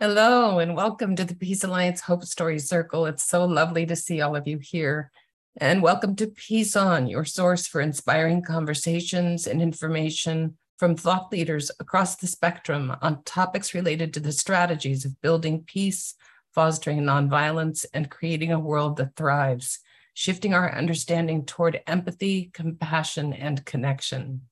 Hello, 0.00 0.60
and 0.60 0.76
welcome 0.76 1.16
to 1.16 1.24
the 1.24 1.34
Peace 1.34 1.64
Alliance 1.64 2.02
Hope 2.02 2.22
Story 2.22 2.60
Circle. 2.60 3.06
It's 3.06 3.24
so 3.24 3.44
lovely 3.44 3.84
to 3.86 3.96
see 3.96 4.20
all 4.20 4.36
of 4.36 4.46
you 4.46 4.58
here. 4.58 5.10
And 5.56 5.82
welcome 5.82 6.14
to 6.14 6.28
Peace 6.28 6.76
On, 6.76 7.08
your 7.08 7.24
source 7.24 7.66
for 7.66 7.80
inspiring 7.80 8.44
conversations 8.44 9.48
and 9.48 9.60
information 9.60 10.56
from 10.76 10.94
thought 10.94 11.32
leaders 11.32 11.72
across 11.80 12.14
the 12.14 12.28
spectrum 12.28 12.94
on 13.02 13.24
topics 13.24 13.74
related 13.74 14.14
to 14.14 14.20
the 14.20 14.30
strategies 14.30 15.04
of 15.04 15.20
building 15.20 15.64
peace, 15.66 16.14
fostering 16.54 17.00
nonviolence, 17.00 17.84
and 17.92 18.08
creating 18.08 18.52
a 18.52 18.60
world 18.60 18.98
that 18.98 19.16
thrives, 19.16 19.80
shifting 20.14 20.54
our 20.54 20.72
understanding 20.72 21.44
toward 21.44 21.80
empathy, 21.88 22.50
compassion, 22.54 23.32
and 23.32 23.64
connection. 23.64 24.42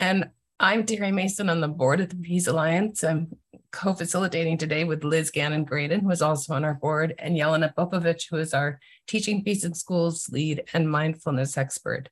And 0.00 0.30
I'm 0.64 0.86
Terry 0.86 1.12
Mason 1.12 1.50
on 1.50 1.60
the 1.60 1.68
board 1.68 2.00
of 2.00 2.08
the 2.08 2.16
Peace 2.16 2.46
Alliance. 2.46 3.04
I'm 3.04 3.36
co-facilitating 3.70 4.56
today 4.56 4.84
with 4.84 5.04
Liz 5.04 5.30
Gannon 5.30 5.64
Graydon, 5.64 6.00
who 6.00 6.10
is 6.10 6.22
also 6.22 6.54
on 6.54 6.64
our 6.64 6.72
board, 6.72 7.14
and 7.18 7.36
Yelena 7.36 7.74
Popovic, 7.74 8.30
who 8.30 8.38
is 8.38 8.54
our 8.54 8.80
Teaching 9.06 9.44
Peace 9.44 9.64
in 9.64 9.74
Schools 9.74 10.30
lead 10.32 10.64
and 10.72 10.90
mindfulness 10.90 11.58
expert. 11.58 12.08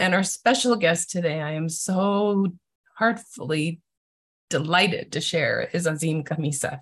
And 0.00 0.16
our 0.16 0.24
special 0.24 0.74
guest 0.74 1.10
today, 1.10 1.40
I 1.40 1.52
am 1.52 1.68
so 1.68 2.48
heartfully 2.96 3.80
delighted 4.50 5.12
to 5.12 5.20
share, 5.20 5.70
is 5.72 5.86
Azim 5.86 6.24
Khamisa. 6.24 6.80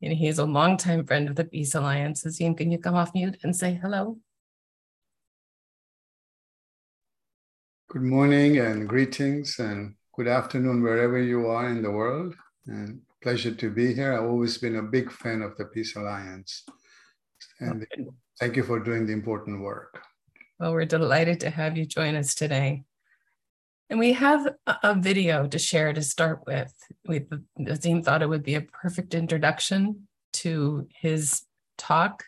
And 0.00 0.12
he 0.12 0.28
is 0.28 0.38
a 0.38 0.44
longtime 0.44 1.06
friend 1.06 1.28
of 1.28 1.34
the 1.34 1.44
Peace 1.44 1.74
Alliance. 1.74 2.24
Azim, 2.24 2.54
can 2.54 2.70
you 2.70 2.78
come 2.78 2.94
off 2.94 3.14
mute 3.14 3.36
and 3.42 3.56
say 3.56 3.80
hello? 3.82 4.18
Good 7.88 8.02
morning 8.02 8.58
and 8.58 8.88
greetings 8.88 9.58
and 9.58 9.96
good 10.16 10.28
afternoon 10.28 10.82
wherever 10.82 11.18
you 11.18 11.46
are 11.46 11.68
in 11.68 11.82
the 11.82 11.90
world. 11.90 12.34
And 12.66 13.02
pleasure 13.22 13.54
to 13.54 13.70
be 13.70 13.92
here. 13.92 14.14
I've 14.14 14.24
always 14.24 14.56
been 14.56 14.76
a 14.76 14.82
big 14.82 15.12
fan 15.12 15.42
of 15.42 15.56
the 15.58 15.66
Peace 15.66 15.94
Alliance. 15.94 16.64
And 17.60 17.86
thank 18.40 18.56
you 18.56 18.62
for 18.62 18.80
doing 18.80 19.06
the 19.06 19.12
important 19.12 19.60
work. 19.60 20.02
Well, 20.58 20.72
we're 20.72 20.86
delighted 20.86 21.40
to 21.40 21.50
have 21.50 21.76
you 21.76 21.84
join 21.84 22.16
us 22.16 22.34
today. 22.34 22.84
And 23.90 23.98
we 23.98 24.14
have 24.14 24.54
a 24.82 24.94
video 24.94 25.46
to 25.48 25.58
share 25.58 25.92
to 25.92 26.02
start 26.02 26.40
with. 26.46 26.72
We, 27.06 27.18
the 27.56 27.72
Azim 27.72 28.02
thought 28.02 28.22
it 28.22 28.28
would 28.28 28.42
be 28.42 28.54
a 28.54 28.62
perfect 28.62 29.14
introduction 29.14 30.08
to 30.34 30.88
his 30.98 31.42
talk, 31.76 32.24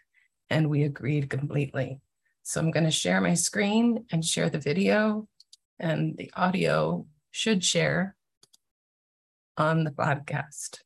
and 0.51 0.69
we 0.69 0.85
agreed 0.85 1.31
completely. 1.31 2.01
So 2.43 2.61
I'm 2.61 2.71
going 2.71 2.85
to 2.85 2.93
share 2.93 3.21
my 3.21 3.35
screen 3.35 4.05
and 4.13 4.25
share 4.25 4.51
the 4.51 4.61
video, 4.61 5.27
and 5.81 6.17
the 6.17 6.31
audio 6.37 7.07
should 7.39 7.65
share 7.65 8.17
on 9.57 9.85
the 9.85 9.93
podcast. 9.93 10.81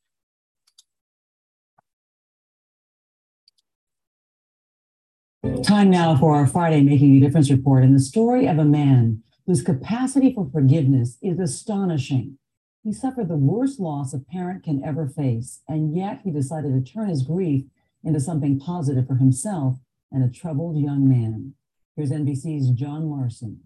Time 5.63 5.89
now 5.89 6.15
for 6.15 6.35
our 6.35 6.45
Friday 6.45 6.83
Making 6.83 7.17
a 7.17 7.19
Difference 7.21 7.49
report 7.49 7.83
and 7.83 7.95
the 7.95 7.99
story 7.99 8.45
of 8.45 8.59
a 8.59 8.65
man 8.65 9.23
whose 9.47 9.63
capacity 9.63 10.31
for 10.31 10.47
forgiveness 10.53 11.17
is 11.23 11.39
astonishing. 11.39 12.37
He 12.83 12.93
suffered 12.93 13.29
the 13.29 13.35
worst 13.35 13.79
loss 13.79 14.13
a 14.13 14.19
parent 14.19 14.63
can 14.63 14.83
ever 14.85 15.07
face, 15.07 15.61
and 15.67 15.97
yet 15.97 16.21
he 16.23 16.29
decided 16.29 16.71
to 16.73 16.93
turn 16.93 17.09
his 17.09 17.23
grief 17.23 17.63
into 18.03 18.19
something 18.19 18.59
positive 18.59 19.07
for 19.07 19.15
himself 19.15 19.79
and 20.11 20.23
a 20.23 20.29
troubled 20.29 20.77
young 20.77 21.09
man. 21.09 21.55
Here's 21.95 22.11
NBC's 22.11 22.69
John 22.69 23.09
Larson. 23.09 23.61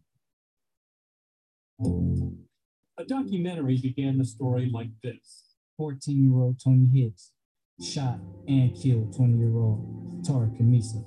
A 3.00 3.06
documentary 3.06 3.78
began 3.78 4.18
the 4.18 4.26
story 4.26 4.72
like 4.74 4.90
this 5.04 5.54
14 5.78 6.20
year 6.20 6.42
old 6.42 6.60
Tony 6.60 6.88
Hicks 6.92 7.32
shot 7.80 8.20
and 8.48 8.76
killed 8.76 9.16
20 9.16 9.38
year 9.38 9.56
old 9.56 10.26
Tara 10.26 10.48
Khamisa. 10.48 11.06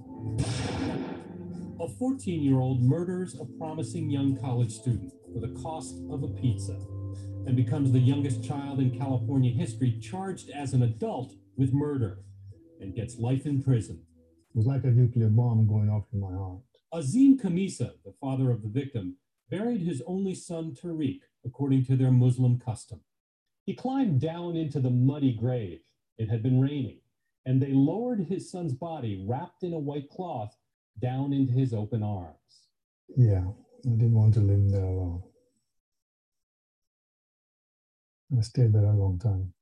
A 1.80 1.88
14 1.88 2.42
year 2.44 2.60
old 2.60 2.80
murders 2.80 3.34
a 3.40 3.44
promising 3.58 4.08
young 4.08 4.36
college 4.36 4.70
student 4.70 5.12
for 5.34 5.40
the 5.40 5.52
cost 5.60 5.96
of 6.12 6.22
a 6.22 6.28
pizza 6.28 6.78
and 7.44 7.56
becomes 7.56 7.90
the 7.90 7.98
youngest 7.98 8.44
child 8.44 8.78
in 8.78 8.96
California 8.96 9.52
history 9.52 9.98
charged 10.00 10.48
as 10.50 10.74
an 10.74 10.84
adult 10.84 11.32
with 11.56 11.72
murder 11.72 12.20
and 12.80 12.94
gets 12.94 13.18
life 13.18 13.46
in 13.46 13.64
prison. 13.64 14.00
It 14.54 14.56
was 14.56 14.66
like 14.66 14.84
a 14.84 14.92
nuclear 14.92 15.28
bomb 15.28 15.66
going 15.66 15.90
off 15.90 16.04
in 16.12 16.20
my 16.20 16.30
heart. 16.30 16.60
Azim 16.92 17.36
Khamisa, 17.36 17.94
the 18.04 18.14
father 18.20 18.52
of 18.52 18.62
the 18.62 18.68
victim, 18.68 19.16
buried 19.50 19.82
his 19.82 20.02
only 20.06 20.34
son 20.34 20.74
Tariq 20.74 21.20
according 21.44 21.84
to 21.86 21.96
their 21.96 22.10
Muslim 22.10 22.58
custom. 22.58 23.00
He 23.64 23.74
climbed 23.74 24.20
down 24.20 24.56
into 24.56 24.80
the 24.80 24.90
muddy 24.90 25.32
grave. 25.32 25.80
It 26.18 26.28
had 26.28 26.42
been 26.42 26.60
raining 26.60 27.00
and 27.46 27.60
they 27.60 27.72
lowered 27.72 28.20
his 28.20 28.50
son's 28.50 28.74
body, 28.74 29.24
wrapped 29.26 29.62
in 29.62 29.72
a 29.72 29.78
white 29.78 30.08
cloth, 30.10 30.56
down 31.00 31.32
into 31.32 31.52
his 31.52 31.72
open 31.72 32.02
arms. 32.02 32.36
Yeah, 33.16 33.44
I 33.86 33.90
didn't 33.90 34.14
want 34.14 34.34
to 34.34 34.40
live 34.40 34.70
there 34.70 34.84
alone. 34.84 35.22
I 38.36 38.42
stayed 38.42 38.72
there 38.72 38.84
a 38.84 38.92
long 38.92 39.18
time. 39.18 39.52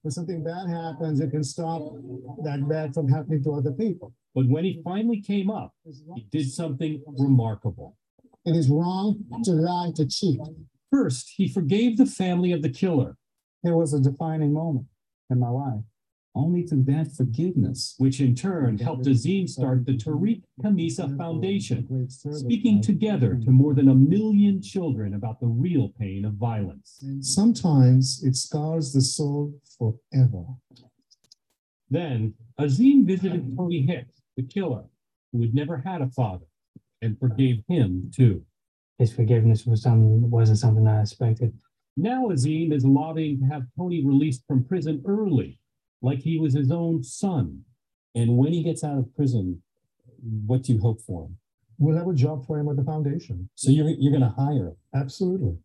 When 0.00 0.10
something 0.10 0.42
bad 0.42 0.68
happens, 0.68 1.20
it 1.20 1.30
can 1.30 1.44
stop 1.44 1.92
that 2.42 2.66
bad 2.68 2.94
from 2.94 3.08
happening 3.08 3.44
to 3.44 3.52
other 3.52 3.70
people. 3.70 4.12
But 4.34 4.48
when 4.48 4.64
he 4.64 4.80
finally 4.82 5.20
came 5.20 5.50
up, 5.50 5.74
he 6.16 6.26
did 6.30 6.50
something 6.50 7.02
remarkable. 7.06 7.96
It 8.44 8.56
is 8.56 8.68
wrong 8.68 9.24
to 9.44 9.52
lie, 9.52 9.92
to 9.96 10.06
cheat. 10.06 10.40
First, 10.90 11.32
he 11.36 11.48
forgave 11.48 11.96
the 11.96 12.06
family 12.06 12.52
of 12.52 12.62
the 12.62 12.68
killer. 12.68 13.16
It 13.64 13.70
was 13.70 13.94
a 13.94 14.00
defining 14.00 14.52
moment 14.52 14.86
in 15.30 15.38
my 15.38 15.48
life 15.48 15.84
only 16.34 16.62
through 16.62 16.84
that 16.84 17.12
forgiveness, 17.12 17.94
which 17.98 18.20
in 18.20 18.34
turn 18.34 18.78
helped 18.78 19.06
Azim 19.06 19.46
start 19.46 19.84
the 19.84 19.92
Tariq 19.92 20.42
Khamisa 20.62 21.16
Foundation, 21.16 22.08
speaking 22.08 22.80
together 22.80 23.38
to 23.44 23.50
more 23.50 23.74
than 23.74 23.88
a 23.88 23.94
million 23.94 24.62
children 24.62 25.14
about 25.14 25.40
the 25.40 25.46
real 25.46 25.90
pain 25.98 26.24
of 26.24 26.34
violence. 26.34 27.04
Sometimes 27.20 28.22
it 28.24 28.36
scars 28.36 28.92
the 28.92 29.00
soul 29.00 29.52
forever. 29.78 30.44
Then 31.90 32.34
Azim 32.58 33.06
visited 33.06 33.54
Tony 33.56 33.82
Hicks, 33.82 34.22
the 34.36 34.42
killer, 34.42 34.84
who 35.32 35.42
had 35.42 35.54
never 35.54 35.76
had 35.76 36.00
a 36.00 36.08
father, 36.08 36.46
and 37.02 37.18
forgave 37.18 37.62
him 37.68 38.10
too. 38.14 38.42
His 38.98 39.12
forgiveness 39.12 39.66
was 39.66 39.82
some, 39.82 40.30
wasn't 40.30 40.58
something 40.58 40.86
I 40.86 41.02
expected. 41.02 41.52
Now 41.96 42.30
Azim 42.30 42.72
is 42.72 42.84
lobbying 42.84 43.40
to 43.40 43.46
have 43.46 43.66
Tony 43.76 44.04
released 44.04 44.44
from 44.46 44.64
prison 44.64 45.02
early 45.06 45.58
like 46.00 46.20
he 46.20 46.38
was 46.38 46.54
his 46.54 46.70
own 46.70 47.02
son. 47.02 47.64
And 48.14 48.36
when 48.36 48.52
he 48.52 48.62
gets 48.62 48.84
out 48.84 48.98
of 48.98 49.14
prison, 49.14 49.62
what 50.46 50.62
do 50.62 50.72
you 50.72 50.80
hope 50.80 51.00
for 51.00 51.24
him? 51.24 51.36
We'll 51.78 51.96
have 51.96 52.08
a 52.08 52.14
job 52.14 52.46
for 52.46 52.58
him 52.58 52.68
at 52.68 52.76
the 52.76 52.84
foundation. 52.84 53.48
So 53.56 53.70
you're 53.70 53.88
you're 53.88 54.12
going 54.12 54.22
to 54.22 54.36
hire 54.36 54.68
him. 54.68 54.76
Absolutely. 54.94 55.56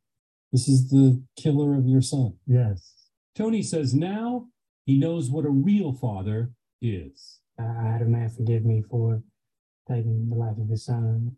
This 0.51 0.67
is 0.67 0.89
the 0.89 1.21
killer 1.37 1.75
of 1.75 1.85
your 1.85 2.01
son. 2.01 2.33
Yes. 2.47 2.93
Tony 3.35 3.61
says 3.61 3.93
now 3.93 4.47
he 4.85 4.97
knows 4.97 5.29
what 5.29 5.45
a 5.45 5.49
real 5.49 5.93
father 5.93 6.51
is. 6.81 7.39
I 7.59 7.91
had 7.91 8.01
a 8.01 8.05
man 8.05 8.29
forgive 8.29 8.65
me 8.65 8.83
for 8.89 9.21
taking 9.87 10.29
the 10.29 10.35
life 10.35 10.57
of 10.57 10.69
his 10.69 10.85
son. 10.85 11.35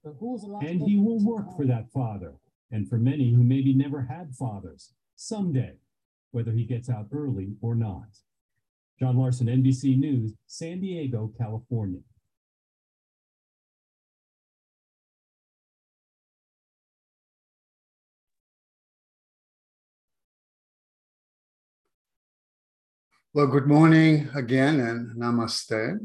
And 0.62 0.82
he 0.82 0.98
will 0.98 1.24
work 1.24 1.56
for 1.56 1.66
that 1.66 1.92
father 1.92 2.34
and 2.72 2.90
for 2.90 2.98
many 2.98 3.32
who 3.32 3.44
maybe 3.44 3.74
never 3.74 4.02
had 4.02 4.34
fathers 4.36 4.94
someday, 5.16 5.74
whether 6.32 6.52
he 6.52 6.64
gets 6.64 6.90
out 6.90 7.08
early 7.12 7.56
or 7.62 7.76
not. 7.76 8.08
John 9.00 9.18
Larson, 9.18 9.48
NBC 9.48 9.98
News, 9.98 10.34
San 10.48 10.82
Diego, 10.82 11.32
California. 11.38 12.02
Well, 23.32 23.48
good 23.48 23.68
morning 23.68 24.28
again 24.36 24.80
and 24.80 25.16
namaste. 25.16 26.00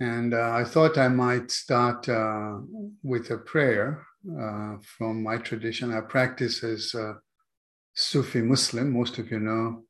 And 0.00 0.34
uh, 0.34 0.50
I 0.52 0.64
thought 0.64 0.98
I 0.98 1.06
might 1.08 1.50
start 1.50 2.08
uh, 2.08 2.58
with 3.02 3.30
a 3.30 3.38
prayer 3.38 4.06
uh, 4.28 4.76
from 4.82 5.22
my 5.22 5.36
tradition. 5.36 5.94
I 5.94 6.00
practice 6.00 6.64
as 6.64 6.94
a 6.94 7.18
Sufi 7.94 8.42
Muslim. 8.42 8.90
Most 8.90 9.18
of 9.18 9.30
you 9.30 9.38
know 9.38 9.84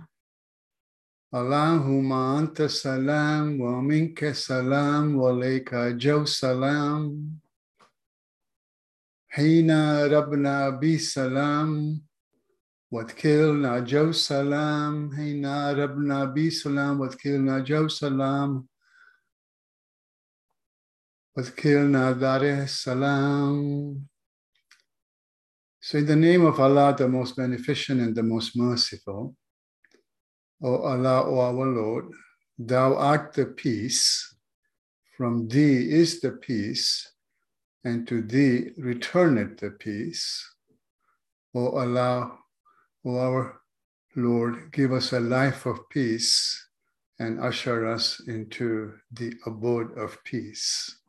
Allahumma 1.33 2.39
anta 2.39 2.69
salam 2.69 3.59
wa 3.59 3.81
minka 3.81 4.35
salam 4.35 5.17
wa 5.17 5.31
alayka 5.33 5.99
jaw 5.99 6.25
salam. 6.25 7.41
حين 9.35 9.71
ربنا 10.15 10.79
بسلام 10.79 12.01
وتكلنا 12.91 13.79
جو 13.79 14.13
سلام 14.13 15.13
هينا 15.13 15.73
ربنا 15.73 16.25
بي 16.25 16.51
سلام 16.51 17.01
وتكلنا 17.01 17.59
جو 17.59 17.89
سلام 17.89 18.67
وتكلنا 21.37 22.13
دار 22.13 22.67
salam. 22.67 24.07
So 25.81 25.99
in 25.99 26.07
the 26.07 26.17
name 26.17 26.47
of 26.47 26.61
Allah, 26.61 26.95
the 26.97 27.09
most 27.09 27.35
beneficent 27.37 28.01
and 28.01 28.15
the 28.15 28.23
most 28.23 28.57
merciful, 28.57 29.35
O 30.62 30.82
Allah, 30.82 31.24
O 31.24 31.40
our 31.40 31.66
Lord, 31.66 32.12
Thou 32.58 32.96
art 32.96 33.34
the 33.34 33.46
peace, 33.46 34.36
from 35.16 35.48
Thee 35.48 35.90
is 35.90 36.20
the 36.20 36.32
peace, 36.32 37.14
and 37.86 38.06
to 38.08 38.22
Thee 38.22 38.72
returneth 38.78 39.60
the 39.60 39.72
peace. 39.72 40.46
O 41.56 41.70
Allah, 41.70 42.38
O 43.06 43.18
our 43.18 43.62
Lord, 44.16 44.74
give 44.74 44.92
us 44.92 45.14
a 45.14 45.20
life 45.22 45.66
of 45.66 45.88
peace 45.90 46.68
and 47.20 47.40
usher 47.40 47.86
us 47.88 48.20
into 48.28 48.94
the 49.12 49.34
abode 49.46 49.98
of 49.98 50.22
peace. 50.26 51.00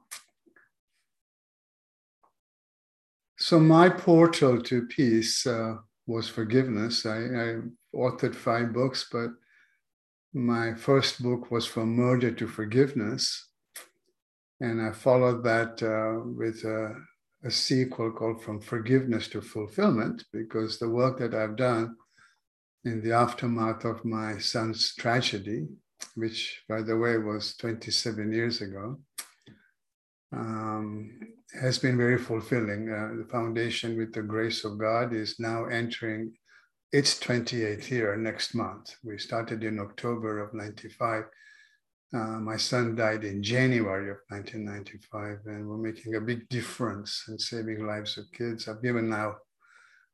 So, 3.38 3.58
my 3.58 3.88
portal 3.88 4.60
to 4.62 4.86
peace 4.86 5.46
uh, 5.46 5.76
was 6.06 6.28
forgiveness. 6.28 7.06
I, 7.06 7.16
I 7.16 7.60
authored 7.94 8.34
five 8.34 8.72
books, 8.72 9.08
but 9.10 9.30
my 10.32 10.74
first 10.74 11.22
book 11.22 11.50
was 11.50 11.66
From 11.66 11.96
Murder 11.96 12.30
to 12.32 12.46
Forgiveness. 12.46 13.48
And 14.60 14.80
I 14.80 14.92
followed 14.92 15.42
that 15.44 15.82
uh, 15.82 16.22
with 16.24 16.64
a, 16.64 16.94
a, 17.44 17.50
sequel 17.50 18.12
called 18.12 18.42
From 18.42 18.60
Forgiveness 18.60 19.26
to 19.28 19.40
Fulfillment, 19.40 20.24
because 20.32 20.78
the 20.78 20.88
work 20.88 21.18
that 21.18 21.34
I've 21.34 21.56
done 21.56 21.96
in 22.84 23.02
the 23.02 23.12
aftermath 23.12 23.84
of 23.84 24.04
my 24.04 24.38
son's 24.38 24.94
tragedy, 24.94 25.66
which, 26.14 26.62
by 26.68 26.82
the 26.82 26.96
way, 26.96 27.18
was 27.18 27.56
27 27.56 28.32
years 28.32 28.60
ago, 28.60 28.98
um, 30.32 31.18
has 31.60 31.78
been 31.78 31.96
very 31.96 32.18
fulfilling. 32.18 32.88
Uh, 32.90 33.16
the 33.18 33.28
foundation, 33.28 33.96
with 33.96 34.12
the 34.12 34.22
grace 34.22 34.64
of 34.64 34.78
God, 34.78 35.12
is 35.12 35.40
now 35.40 35.64
entering 35.64 36.32
its 36.92 37.18
28th 37.20 37.90
year 37.90 38.16
next 38.16 38.54
month. 38.54 38.94
We 39.04 39.18
started 39.18 39.62
in 39.62 39.78
October 39.78 40.40
of 40.40 40.54
95. 40.54 41.24
Uh, 42.12 42.18
my 42.40 42.56
son 42.56 42.96
died 42.96 43.22
in 43.22 43.42
January 43.42 44.10
of 44.10 44.16
1995, 44.28 45.38
and 45.46 45.68
we're 45.68 45.76
making 45.76 46.16
a 46.16 46.20
big 46.20 46.48
difference 46.48 47.24
in 47.28 47.38
saving 47.38 47.86
lives 47.86 48.18
of 48.18 48.24
kids. 48.32 48.66
I've 48.66 48.82
given 48.82 49.08
now, 49.08 49.36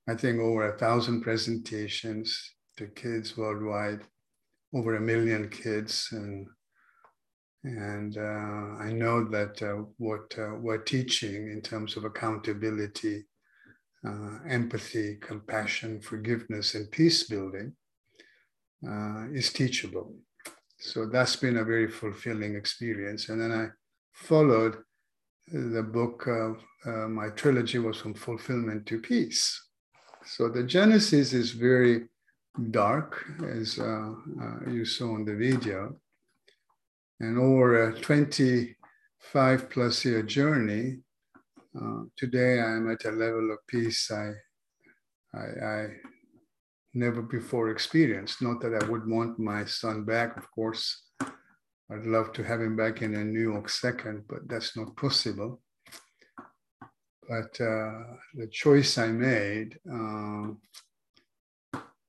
I 0.07 0.15
think, 0.15 0.39
over 0.39 0.71
a 0.75 0.79
thousand 0.79 1.23
presentations 1.23 2.55
to 2.77 2.89
kids 2.89 3.39
worldwide, 3.39 4.03
over 4.75 4.97
a 4.97 5.01
million 5.01 5.49
kids, 5.49 6.09
and 6.13 6.47
and 7.65 8.17
uh, 8.17 8.85
I 8.85 8.93
know 8.93 9.25
that 9.25 9.61
uh, 9.61 9.87
what 9.97 10.33
uh, 10.39 10.55
we're 10.61 10.85
teaching 10.85 11.51
in 11.51 11.61
terms 11.61 11.97
of 11.97 12.05
accountability 12.05 13.25
uh, 14.07 14.39
empathy, 14.49 15.17
compassion, 15.17 16.01
forgiveness, 16.01 16.75
and 16.75 16.91
peace 16.91 17.25
building 17.25 17.73
uh, 18.89 19.27
is 19.33 19.53
teachable. 19.53 20.15
So 20.79 21.07
that's 21.07 21.37
been 21.37 21.57
a 21.57 21.65
very 21.65 21.91
fulfilling 21.91 22.55
experience. 22.55 23.29
And 23.29 23.41
then 23.41 23.53
I 23.53 23.69
followed 24.13 24.77
the 25.53 25.83
book, 25.83 26.27
uh, 26.29 26.91
my 27.09 27.31
trilogy 27.31 27.79
was 27.79 27.99
from 27.99 28.15
fulfillment 28.15 28.87
to 28.87 29.01
peace. 29.01 29.61
So 30.25 30.49
the 30.49 30.65
Genesis 30.65 31.33
is 31.33 31.53
very 31.53 32.09
dark, 32.71 33.25
as 33.49 33.79
uh, 33.79 34.13
uh, 34.43 34.71
you 34.71 34.85
saw 34.85 35.15
in 35.17 35.25
the 35.25 35.35
video. 35.37 35.97
And 37.21 37.39
over 37.39 37.91
a 37.91 38.01
25 38.01 39.71
plus 39.71 40.05
year 40.05 40.23
journey, 40.23 40.99
uh, 41.81 42.05
today 42.17 42.61
I'm 42.61 42.91
at 42.91 43.05
a 43.05 43.11
level 43.11 43.51
of 43.53 43.67
peace 43.67 44.11
I, 44.11 44.33
I, 45.35 45.67
I 45.67 45.87
never 46.95 47.23
before 47.23 47.71
experienced. 47.71 48.41
Not 48.43 48.61
that 48.63 48.83
I 48.83 48.87
would 48.89 49.07
want 49.09 49.39
my 49.39 49.65
son 49.65 50.05
back, 50.05 50.37
of 50.37 50.51
course. 50.51 51.03
I'd 51.21 52.07
love 52.07 52.33
to 52.33 52.43
have 52.43 52.61
him 52.61 52.77
back 52.77 53.03
in 53.03 53.15
a 53.15 53.25
New 53.25 53.41
York 53.41 53.69
second, 53.69 54.25
but 54.29 54.49
that's 54.49 54.77
not 54.77 54.97
possible. 54.97 55.61
But 57.29 57.61
uh, 57.61 58.17
the 58.35 58.49
choice 58.51 58.99
I 58.99 59.09
made 59.09 59.79
uh, 59.93 60.49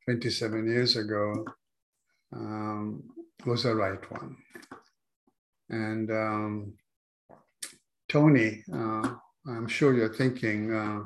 27 0.05 0.67
years 0.67 0.95
ago 0.95 1.45
um, 2.33 3.03
was 3.45 3.63
the 3.63 3.75
right 3.75 4.11
one. 4.11 4.37
And 5.69 6.09
um, 6.11 6.73
Tony, 8.07 8.63
uh, 8.73 9.15
I'm 9.49 9.67
sure 9.67 9.93
you're 9.93 10.13
thinking 10.13 10.73
uh, 10.73 11.03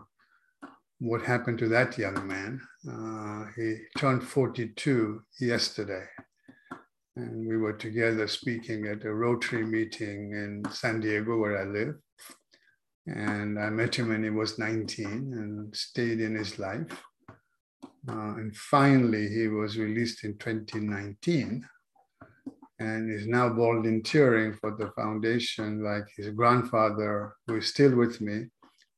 what 0.99 1.21
happened 1.21 1.59
to 1.59 1.67
that 1.67 1.97
young 1.97 2.25
man. 2.27 2.59
Uh, 2.89 3.45
he 3.55 3.77
turned 3.97 4.23
42 4.23 5.21
yesterday. 5.39 6.05
And 7.15 7.47
we 7.47 7.57
were 7.57 7.73
together 7.73 8.27
speaking 8.27 8.87
at 8.87 9.05
a 9.05 9.13
Rotary 9.13 9.63
meeting 9.63 10.31
in 10.31 10.63
San 10.71 11.01
Diego, 11.01 11.37
where 11.37 11.59
I 11.59 11.65
live. 11.65 11.95
And 13.05 13.59
I 13.59 13.69
met 13.69 13.95
him 13.95 14.09
when 14.09 14.23
he 14.23 14.31
was 14.31 14.57
19 14.57 15.05
and 15.07 15.75
stayed 15.75 16.19
in 16.19 16.33
his 16.33 16.57
life. 16.57 17.03
Uh, 18.09 18.35
and 18.37 18.55
finally, 18.55 19.27
he 19.29 19.49
was 19.49 19.77
released 19.77 20.23
in 20.23 20.37
2019 20.39 21.63
and 22.81 23.11
is 23.11 23.27
now 23.27 23.47
volunteering 23.47 24.53
for 24.53 24.71
the 24.75 24.89
foundation 24.99 25.83
like 25.83 26.07
his 26.17 26.29
grandfather, 26.29 27.35
who 27.45 27.57
is 27.57 27.67
still 27.67 27.95
with 27.95 28.19
me, 28.21 28.45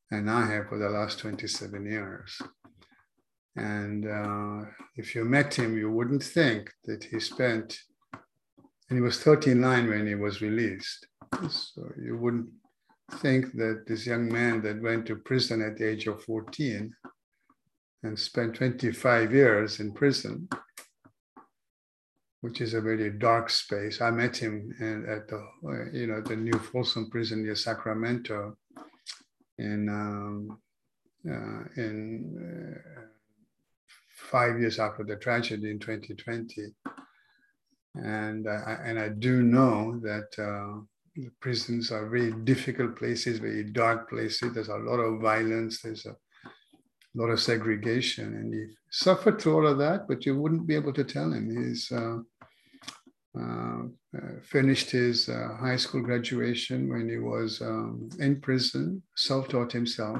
and 0.09 0.31
I 0.31 0.45
have 0.45 0.69
for 0.69 0.80
the 0.80 0.89
last 0.89 1.19
27 1.19 1.85
years. 1.85 2.41
And 3.57 4.07
uh, 4.07 4.69
if 4.95 5.13
you 5.13 5.25
met 5.25 5.53
him, 5.53 5.77
you 5.77 5.91
wouldn't 5.91 6.24
think 6.24 6.71
that 6.85 7.03
he 7.03 7.19
spent, 7.19 7.77
and 8.89 8.97
he 8.97 9.01
was 9.01 9.21
39 9.21 9.89
when 9.89 10.07
he 10.07 10.15
was 10.15 10.41
released. 10.41 11.06
So 11.50 11.91
you 12.01 12.18
wouldn't 12.18 12.51
think 13.15 13.51
that 13.57 13.83
this 13.86 14.06
young 14.06 14.31
man 14.31 14.62
that 14.62 14.81
went 14.81 15.07
to 15.07 15.18
prison 15.18 15.62
at 15.62 15.75
the 15.77 15.89
age 15.89 16.07
of 16.07 16.24
14 16.24 16.95
and 18.03 18.18
spent 18.18 18.56
25 18.56 19.34
years 19.34 19.81
in 19.81 19.91
prison 19.91 20.48
which 22.43 22.59
is 22.59 22.73
a 22.73 22.81
very 22.81 23.09
dark 23.09 23.50
space. 23.50 24.01
I 24.01 24.12
met 24.12 24.35
him 24.35 24.75
in, 24.81 25.05
at 25.07 25.29
the, 25.29 25.41
you 25.93 26.07
know, 26.07 26.19
the 26.19 26.35
new 26.35 26.59
Folsom 26.59 27.09
prison 27.09 27.43
near 27.43 27.55
Sacramento 27.55 28.57
in, 29.57 29.88
um, 29.88 30.59
uh, 31.25 31.63
in 31.77 32.35
uh, 32.38 33.01
five 34.29 34.59
years 34.59 34.77
after 34.77 35.05
the 35.05 35.15
tragedy 35.15 35.71
in 35.71 35.79
2020. 35.79 36.73
And 37.95 38.50
I, 38.50 38.77
and 38.83 39.00
I 39.00 39.07
do 39.07 39.41
know 39.41 40.01
that 40.01 40.38
uh, 40.38 40.81
prisons 41.39 41.93
are 41.93 42.09
very 42.09 42.33
difficult 42.43 42.97
places, 42.97 43.39
very 43.39 43.63
dark 43.63 44.09
places. 44.09 44.53
There's 44.53 44.67
a 44.67 44.75
lot 44.75 45.00
of 45.00 45.21
violence. 45.21 45.81
There's 45.81 46.05
a 46.05 46.17
lot 47.15 47.29
of 47.29 47.39
segregation, 47.39 48.33
and 48.33 48.53
he 48.53 48.65
suffered 48.91 49.39
through 49.39 49.55
all 49.55 49.67
of 49.67 49.77
that. 49.77 50.09
But 50.09 50.25
you 50.25 50.38
wouldn't 50.38 50.67
be 50.67 50.75
able 50.75 50.91
to 50.91 51.05
tell 51.05 51.31
him. 51.31 51.50
He's 51.50 51.89
uh, 51.89 52.17
finished 54.43 54.91
his 54.91 55.29
uh, 55.29 55.55
high 55.59 55.77
school 55.77 56.01
graduation 56.01 56.89
when 56.89 57.09
he 57.09 57.17
was 57.17 57.61
um, 57.61 58.09
in 58.19 58.39
prison, 58.41 59.01
self 59.15 59.47
taught 59.47 59.71
himself. 59.71 60.19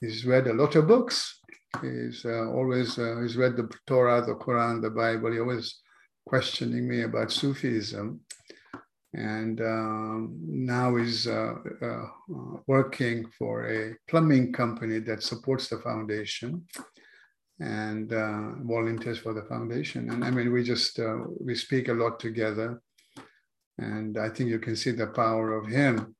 He's 0.00 0.24
read 0.24 0.46
a 0.46 0.54
lot 0.54 0.74
of 0.76 0.86
books. 0.86 1.40
He's 1.82 2.24
always 2.24 2.96
he's 2.96 3.36
read 3.36 3.56
the 3.56 3.68
Torah, 3.86 4.24
the 4.24 4.36
Quran, 4.36 4.80
the 4.80 4.90
Bible. 4.90 5.32
He 5.32 5.40
always 5.40 5.80
questioning 6.26 6.88
me 6.88 7.02
about 7.02 7.32
Sufism 7.32 8.20
and 9.14 9.60
um, 9.60 10.36
now 10.42 10.96
he's 10.96 11.26
uh, 11.26 11.54
uh, 11.80 12.06
working 12.66 13.24
for 13.38 13.70
a 13.70 13.94
plumbing 14.08 14.52
company 14.52 14.98
that 14.98 15.22
supports 15.22 15.68
the 15.68 15.78
foundation 15.78 16.66
and 17.60 18.12
uh, 18.12 18.50
volunteers 18.62 19.18
for 19.18 19.32
the 19.32 19.42
foundation. 19.42 20.10
And 20.10 20.24
I 20.24 20.30
mean, 20.30 20.52
we 20.52 20.62
just 20.62 20.98
uh, 20.98 21.18
we 21.40 21.54
speak 21.54 21.88
a 21.88 21.94
lot 21.94 22.18
together, 22.18 22.80
and 23.78 24.18
I 24.18 24.28
think 24.28 24.50
you 24.50 24.58
can 24.58 24.76
see 24.76 24.90
the 24.90 25.06
power 25.08 25.52
of 25.52 25.66
him 25.66 26.14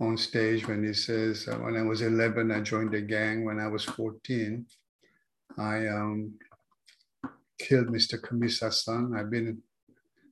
on 0.00 0.16
stage 0.16 0.68
when 0.68 0.84
he 0.84 0.92
says, 0.92 1.48
uh, 1.48 1.56
"When 1.56 1.76
I 1.76 1.82
was 1.82 2.02
11, 2.02 2.50
I 2.50 2.60
joined 2.60 2.94
a 2.94 3.00
gang. 3.00 3.44
When 3.44 3.58
I 3.58 3.66
was 3.66 3.84
14, 3.84 4.64
I 5.58 5.88
um, 5.88 6.34
killed 7.58 7.88
Mr. 7.88 8.20
Khamisa's 8.20 8.84
son. 8.84 9.14
I've 9.16 9.30
been 9.30 9.62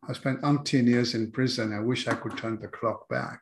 I 0.09 0.13
spent 0.13 0.43
umpteen 0.43 0.87
years 0.87 1.17
in 1.17 1.33
prison. 1.33 1.73
I 1.73 1.81
wish 1.81 2.07
I 2.07 2.15
could 2.15 2.37
turn 2.39 2.61
the 2.61 2.69
clock 2.69 3.09
back." 3.09 3.41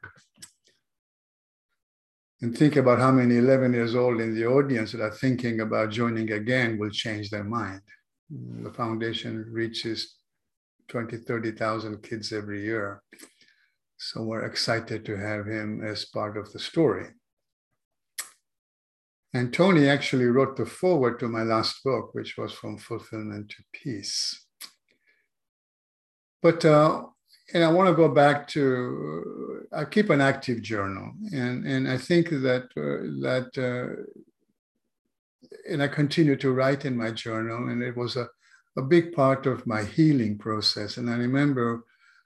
And 2.44 2.54
think 2.54 2.76
about 2.76 2.98
how 2.98 3.10
many 3.10 3.38
11 3.38 3.72
years 3.72 3.94
old 3.94 4.20
in 4.20 4.34
the 4.34 4.44
audience 4.44 4.92
that 4.92 5.00
are 5.00 5.10
thinking 5.10 5.60
about 5.60 5.88
joining 5.88 6.30
again 6.30 6.76
will 6.76 6.90
change 6.90 7.30
their 7.30 7.42
mind. 7.42 7.80
The 8.28 8.70
foundation 8.70 9.46
reaches 9.50 10.16
20, 10.88 11.16
30,000 11.16 12.02
kids 12.02 12.34
every 12.34 12.62
year. 12.62 13.02
So 13.96 14.24
we're 14.24 14.44
excited 14.44 15.06
to 15.06 15.16
have 15.16 15.46
him 15.46 15.82
as 15.82 16.04
part 16.04 16.36
of 16.36 16.52
the 16.52 16.58
story. 16.58 17.06
And 19.32 19.50
Tony 19.50 19.88
actually 19.88 20.26
wrote 20.26 20.58
the 20.58 20.66
foreword 20.66 21.20
to 21.20 21.28
my 21.28 21.44
last 21.44 21.82
book, 21.82 22.10
which 22.12 22.36
was 22.36 22.52
From 22.52 22.76
Fulfillment 22.76 23.48
to 23.52 23.62
Peace. 23.72 24.44
But 26.42 26.62
uh, 26.66 27.04
and 27.52 27.62
I 27.62 27.70
want 27.70 27.88
to 27.88 27.94
go 27.94 28.08
back 28.08 28.48
to 28.48 29.66
I 29.72 29.84
keep 29.84 30.10
an 30.10 30.20
active 30.20 30.62
journal, 30.62 31.12
and 31.32 31.66
and 31.66 31.88
I 31.88 31.98
think 31.98 32.30
that 32.30 32.64
uh, 32.76 33.04
that 33.26 33.50
uh, 33.58 34.02
and 35.70 35.82
I 35.82 35.88
continue 35.88 36.36
to 36.36 36.52
write 36.52 36.84
in 36.84 36.96
my 36.96 37.10
journal, 37.10 37.68
and 37.68 37.82
it 37.82 37.96
was 37.96 38.16
a 38.16 38.28
a 38.76 38.82
big 38.82 39.12
part 39.12 39.46
of 39.46 39.66
my 39.66 39.84
healing 39.84 40.38
process. 40.38 40.96
And 40.96 41.08
I 41.08 41.16
remember 41.16 41.84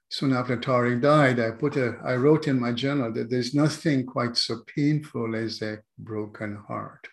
soon 0.09 0.33
after 0.33 0.57
Tariq 0.57 1.03
died, 1.03 1.41
I 1.41 1.51
put 1.51 1.77
a, 1.77 1.99
I 2.05 2.17
wrote 2.17 2.49
in 2.49 2.59
my 2.59 2.73
journal 2.73 3.13
that 3.13 3.29
there's 3.31 3.55
nothing 3.55 4.07
quite 4.07 4.37
so 4.37 4.61
painful 4.75 5.37
as 5.37 5.61
a 5.63 5.79
broken 5.99 6.57
heart. 6.67 7.07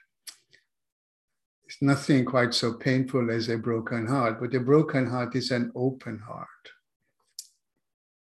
It's 1.66 1.82
nothing 1.82 2.26
quite 2.26 2.54
so 2.54 2.74
painful 2.74 3.32
as 3.32 3.50
a 3.50 3.58
broken 3.58 4.08
heart, 4.08 4.40
but 4.40 4.54
a 4.54 4.60
broken 4.60 5.08
heart 5.08 5.36
is 5.36 5.52
an 5.52 5.72
open 5.76 6.20
heart. 6.20 6.48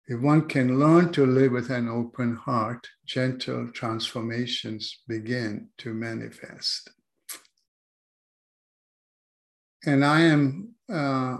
If 0.08 0.20
one 0.20 0.50
can 0.50 0.80
learn 0.80 1.14
to 1.14 1.26
live 1.26 1.54
with 1.54 1.70
an 1.70 1.88
open 1.88 2.36
heart, 2.36 2.88
gentle 3.06 3.72
transformations 3.72 5.00
begin 5.08 5.70
to 5.78 5.94
manifest. 5.94 6.90
And 9.86 10.04
I 10.04 10.22
am 10.22 10.76
uh, 10.92 11.38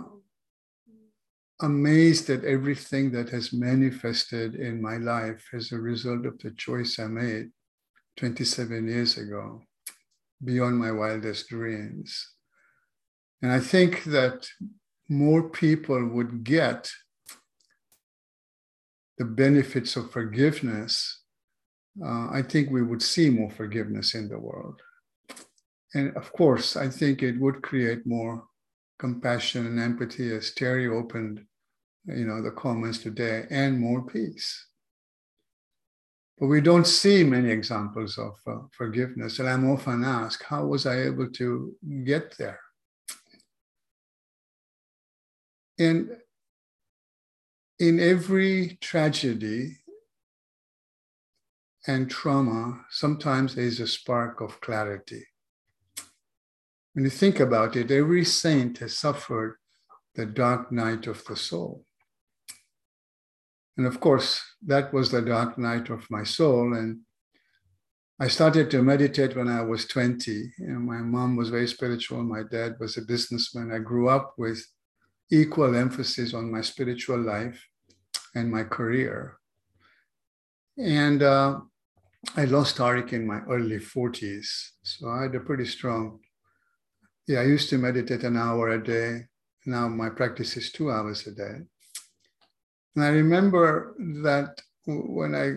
amazed 1.62 2.30
at 2.30 2.46
everything 2.46 3.12
that 3.12 3.30
has 3.30 3.52
manifested 3.52 4.56
in 4.56 4.82
my 4.82 4.98
life 4.98 5.46
as 5.54 5.72
a 5.72 5.80
result 5.80 6.26
of 6.26 6.40
the 6.40 6.52
choice 6.52 7.00
I 7.00 7.08
made 7.08 7.52
27 8.18 8.88
years 8.88 9.18
ago, 9.18 9.62
beyond 10.44 10.78
my 10.78 10.92
wildest 10.92 11.50
dreams. 11.50 12.30
And 13.42 13.52
I 13.52 13.60
think 13.60 14.06
that 14.06 14.48
more 15.10 15.50
people 15.50 16.06
would 16.08 16.44
get 16.44 16.90
the 19.24 19.30
benefits 19.30 19.96
of 19.96 20.12
forgiveness, 20.12 21.22
uh, 22.04 22.28
I 22.40 22.42
think 22.42 22.70
we 22.70 22.84
would 22.84 23.02
see 23.02 23.30
more 23.30 23.50
forgiveness 23.52 24.16
in 24.16 24.28
the 24.28 24.38
world. 24.38 24.82
And 25.94 26.16
of 26.18 26.34
course, 26.34 26.76
I 26.76 26.90
think 26.90 27.24
it 27.24 27.40
would 27.40 27.62
create 27.62 28.06
more 28.06 28.44
compassion 29.00 29.66
and 29.66 29.80
empathy, 29.80 30.36
as 30.36 30.54
Terry 30.54 30.88
opened, 30.88 31.46
you 32.06 32.26
know, 32.26 32.42
the 32.42 32.52
comments 32.52 32.98
today, 32.98 33.46
and 33.50 33.80
more 33.80 34.06
peace. 34.06 34.68
But 36.38 36.48
we 36.48 36.60
don't 36.60 36.88
see 36.88 37.24
many 37.24 37.50
examples 37.50 38.18
of 38.18 38.34
uh, 38.46 38.68
forgiveness. 38.72 39.40
And 39.40 39.48
I'm 39.48 39.70
often 39.72 40.04
asked, 40.04 40.44
how 40.44 40.66
was 40.66 40.86
I 40.86 41.04
able 41.04 41.30
to 41.30 41.74
get 42.04 42.36
there? 42.38 42.60
And 45.80 46.18
in 47.88 48.00
every 48.00 48.78
tragedy 48.80 49.76
and 51.86 52.10
trauma, 52.10 52.86
sometimes 52.90 53.56
there's 53.56 53.82
a 53.82 53.88
spark 53.88 54.40
of 54.40 54.62
clarity. 54.62 55.26
When 56.94 57.04
you 57.04 57.12
think 57.12 57.42
about 57.42 57.76
it, 57.76 57.92
every 57.92 58.24
saint 58.24 58.78
has 58.78 58.98
suffered 58.98 59.58
the 60.16 60.26
dark 60.26 60.72
night 60.72 61.08
of 61.08 61.26
the 61.26 61.36
soul. 61.36 61.84
And 63.76 63.86
of 63.86 64.00
course, 64.00 64.42
that 64.66 64.94
was 64.94 65.12
the 65.12 65.22
dark 65.22 65.58
night 65.58 65.90
of 65.90 66.10
my 66.10 66.24
soul. 66.24 66.76
And 66.76 67.02
I 68.18 68.30
started 68.30 68.72
to 68.72 68.82
meditate 68.82 69.36
when 69.36 69.50
I 69.50 69.62
was 69.62 69.88
20. 69.88 70.32
You 70.32 70.68
know, 70.68 70.80
my 70.80 71.00
mom 71.00 71.36
was 71.36 71.50
very 71.50 71.68
spiritual. 71.68 72.24
My 72.24 72.44
dad 72.50 72.78
was 72.80 72.96
a 72.96 73.02
businessman. 73.02 73.74
I 73.74 73.80
grew 73.80 74.08
up 74.08 74.36
with 74.38 74.66
equal 75.30 75.76
emphasis 75.76 76.34
on 76.34 76.50
my 76.50 76.62
spiritual 76.62 77.20
life 77.20 77.62
and 78.36 78.52
my 78.52 78.64
career. 78.64 79.38
And 80.78 81.22
uh, 81.22 81.60
I 82.36 82.46
lost 82.46 82.78
Tariq 82.78 83.14
in 83.14 83.28
my 83.28 83.42
early 83.42 83.78
40s. 83.78 84.48
So 84.82 85.10
I 85.10 85.24
had 85.24 85.36
a 85.36 85.40
pretty 85.40 85.66
strong 85.66 86.20
yeah, 87.28 87.40
I 87.40 87.44
used 87.44 87.70
to 87.70 87.78
meditate 87.78 88.24
an 88.24 88.36
hour 88.36 88.70
a 88.70 88.84
day. 88.84 89.28
Now 89.66 89.88
my 89.88 90.10
practice 90.10 90.58
is 90.58 90.72
two 90.72 90.92
hours 90.92 91.26
a 91.26 91.32
day. 91.32 91.62
And 92.96 93.04
I 93.04 93.10
remember 93.10 93.96
that 94.24 94.62
when 94.86 95.34
I 95.34 95.54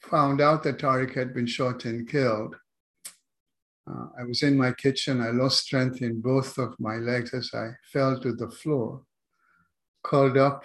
found 0.00 0.40
out 0.40 0.64
that 0.64 0.78
Tariq 0.78 1.14
had 1.14 1.32
been 1.32 1.46
shot 1.46 1.84
and 1.84 2.08
killed, 2.08 2.56
uh, 3.88 4.06
I 4.18 4.24
was 4.24 4.42
in 4.42 4.56
my 4.56 4.72
kitchen. 4.72 5.20
I 5.20 5.30
lost 5.30 5.64
strength 5.64 6.02
in 6.02 6.20
both 6.20 6.58
of 6.58 6.74
my 6.80 6.96
legs 6.96 7.32
as 7.32 7.50
I 7.54 7.70
fell 7.92 8.18
to 8.20 8.32
the 8.32 8.50
floor, 8.50 9.02
curled 10.02 10.36
up 10.36 10.64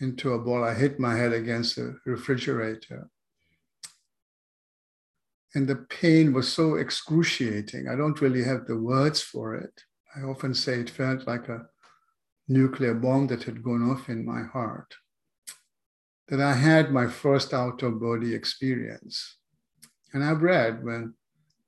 into 0.00 0.32
a 0.32 0.38
ball. 0.38 0.64
I 0.64 0.74
hit 0.74 0.98
my 0.98 1.16
head 1.16 1.32
against 1.32 1.76
the 1.76 1.98
refrigerator 2.04 3.10
and 5.54 5.68
the 5.68 5.76
pain 5.76 6.32
was 6.32 6.52
so 6.52 6.74
excruciating. 6.74 7.88
I 7.88 7.94
don't 7.94 8.20
really 8.20 8.42
have 8.42 8.66
the 8.66 8.76
words 8.76 9.20
for 9.20 9.54
it. 9.54 9.82
I 10.16 10.22
often 10.22 10.52
say 10.52 10.80
it 10.80 10.90
felt 10.90 11.26
like 11.26 11.48
a 11.48 11.66
nuclear 12.48 12.94
bomb 12.94 13.28
that 13.28 13.44
had 13.44 13.62
gone 13.62 13.88
off 13.88 14.08
in 14.08 14.24
my 14.24 14.42
heart. 14.42 14.94
That 16.28 16.40
I 16.40 16.54
had 16.54 16.90
my 16.90 17.06
first 17.06 17.54
out 17.54 17.82
of 17.82 18.00
body 18.00 18.34
experience. 18.34 19.36
And 20.12 20.24
I've 20.24 20.42
read 20.42 20.84
when 20.84 21.14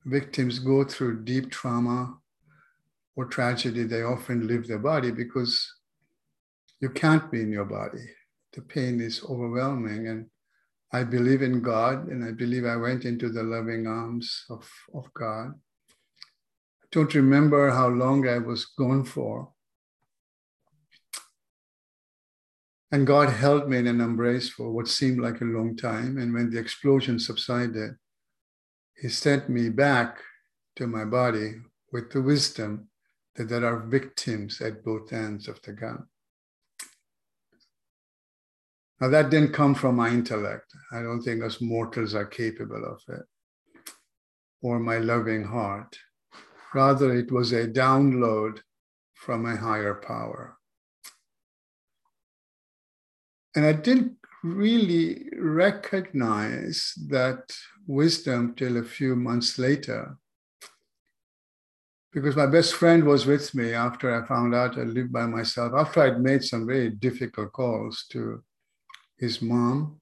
victims 0.04 0.58
go 0.58 0.84
through 0.84 1.24
deep 1.24 1.50
trauma 1.50 2.18
or 3.14 3.26
tragedy, 3.26 3.84
they 3.84 4.02
often 4.02 4.46
leave 4.46 4.66
their 4.66 4.78
body 4.78 5.10
because 5.10 5.72
you 6.80 6.90
can't 6.90 7.30
be 7.30 7.40
in 7.40 7.52
your 7.52 7.64
body. 7.64 8.04
The 8.52 8.62
pain 8.62 9.00
is 9.00 9.24
overwhelming. 9.24 10.08
And 10.08 10.26
I 10.92 11.04
believe 11.04 11.42
in 11.42 11.62
God 11.62 12.08
and 12.08 12.24
I 12.24 12.32
believe 12.32 12.64
I 12.64 12.76
went 12.76 13.04
into 13.04 13.28
the 13.28 13.42
loving 13.42 13.86
arms 13.86 14.44
of, 14.50 14.68
of 14.94 15.12
God. 15.14 15.52
I 15.90 16.86
don't 16.92 17.14
remember 17.14 17.70
how 17.70 17.88
long 17.88 18.26
I 18.28 18.38
was 18.38 18.64
gone 18.64 19.04
for. 19.04 19.52
And 22.92 23.06
God 23.06 23.30
held 23.30 23.68
me 23.68 23.78
in 23.78 23.88
an 23.88 24.00
embrace 24.00 24.48
for 24.48 24.70
what 24.70 24.88
seemed 24.88 25.20
like 25.20 25.40
a 25.40 25.44
long 25.44 25.76
time. 25.76 26.18
And 26.18 26.32
when 26.32 26.50
the 26.50 26.58
explosion 26.58 27.18
subsided, 27.18 27.96
He 28.94 29.08
sent 29.08 29.48
me 29.48 29.70
back 29.70 30.20
to 30.76 30.86
my 30.86 31.04
body 31.04 31.56
with 31.92 32.12
the 32.12 32.22
wisdom 32.22 32.88
that 33.34 33.48
there 33.48 33.66
are 33.66 33.86
victims 33.86 34.60
at 34.60 34.84
both 34.84 35.12
ends 35.12 35.48
of 35.48 35.60
the 35.62 35.72
gun. 35.72 36.06
Now, 39.00 39.08
that 39.08 39.28
didn't 39.30 39.52
come 39.52 39.74
from 39.74 39.96
my 39.96 40.08
intellect. 40.08 40.72
I 40.90 41.02
don't 41.02 41.22
think 41.22 41.42
us 41.42 41.60
mortals 41.60 42.14
are 42.14 42.24
capable 42.24 42.84
of 42.84 43.02
it, 43.14 43.24
or 44.62 44.78
my 44.78 44.98
loving 44.98 45.44
heart. 45.44 45.98
Rather, 46.74 47.14
it 47.14 47.30
was 47.30 47.52
a 47.52 47.66
download 47.66 48.60
from 49.14 49.44
a 49.44 49.56
higher 49.56 49.94
power. 49.94 50.56
And 53.54 53.66
I 53.66 53.72
didn't 53.72 54.16
really 54.42 55.28
recognize 55.38 56.92
that 57.08 57.54
wisdom 57.86 58.54
till 58.54 58.76
a 58.76 58.84
few 58.84 59.16
months 59.16 59.58
later. 59.58 60.16
Because 62.12 62.36
my 62.36 62.46
best 62.46 62.74
friend 62.74 63.04
was 63.04 63.26
with 63.26 63.54
me 63.54 63.72
after 63.72 64.14
I 64.14 64.26
found 64.26 64.54
out 64.54 64.78
I 64.78 64.82
lived 64.82 65.12
by 65.12 65.26
myself, 65.26 65.74
after 65.74 66.00
I'd 66.00 66.20
made 66.20 66.42
some 66.42 66.66
very 66.66 66.90
difficult 66.90 67.52
calls 67.52 68.06
to 68.10 68.42
his 69.18 69.42
mom. 69.42 70.00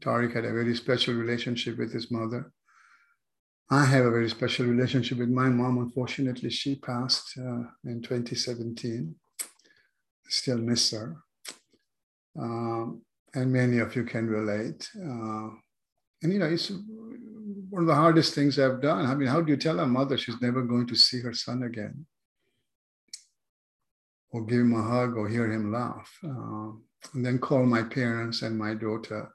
Tariq 0.00 0.34
had 0.34 0.44
a 0.44 0.52
very 0.52 0.74
special 0.76 1.14
relationship 1.14 1.78
with 1.78 1.92
his 1.92 2.10
mother. 2.10 2.52
I 3.70 3.84
have 3.84 4.04
a 4.04 4.10
very 4.10 4.28
special 4.28 4.66
relationship 4.66 5.18
with 5.18 5.28
my 5.28 5.48
mom. 5.48 5.78
Unfortunately, 5.78 6.50
she 6.50 6.76
passed 6.76 7.38
uh, 7.38 7.62
in 7.84 8.02
2017. 8.02 9.14
Still 10.28 10.58
miss 10.58 10.90
her. 10.90 11.16
Um, 12.38 13.02
and 13.34 13.52
many 13.52 13.78
of 13.78 13.94
you 13.94 14.04
can 14.04 14.26
relate. 14.26 14.88
Uh, 14.96 15.50
and 16.22 16.32
you 16.32 16.38
know, 16.38 16.46
it's 16.46 16.70
one 17.70 17.82
of 17.82 17.86
the 17.86 17.94
hardest 17.94 18.34
things 18.34 18.58
I've 18.58 18.82
done. 18.82 19.06
I 19.06 19.14
mean, 19.14 19.28
how 19.28 19.40
do 19.40 19.50
you 19.50 19.56
tell 19.56 19.78
a 19.80 19.86
mother 19.86 20.18
she's 20.18 20.40
never 20.40 20.62
going 20.62 20.86
to 20.88 20.96
see 20.96 21.20
her 21.20 21.32
son 21.32 21.62
again? 21.62 22.06
Or 24.32 24.44
give 24.44 24.60
him 24.60 24.74
a 24.74 24.82
hug 24.82 25.16
or 25.16 25.28
hear 25.28 25.50
him 25.50 25.72
laugh? 25.72 26.10
Uh, 26.24 26.72
and 27.14 27.24
then 27.24 27.38
call 27.38 27.64
my 27.64 27.82
parents 27.82 28.42
and 28.42 28.58
my 28.58 28.74
daughter. 28.74 29.32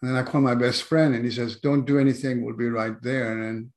And 0.00 0.10
then 0.10 0.16
I 0.16 0.28
call 0.28 0.40
my 0.40 0.54
best 0.54 0.82
friend 0.82 1.14
and 1.14 1.24
he 1.24 1.30
says, 1.30 1.60
Don't 1.60 1.86
do 1.86 1.98
anything, 1.98 2.44
we'll 2.44 2.56
be 2.56 2.68
right 2.68 3.00
there. 3.02 3.42
And 3.42 3.70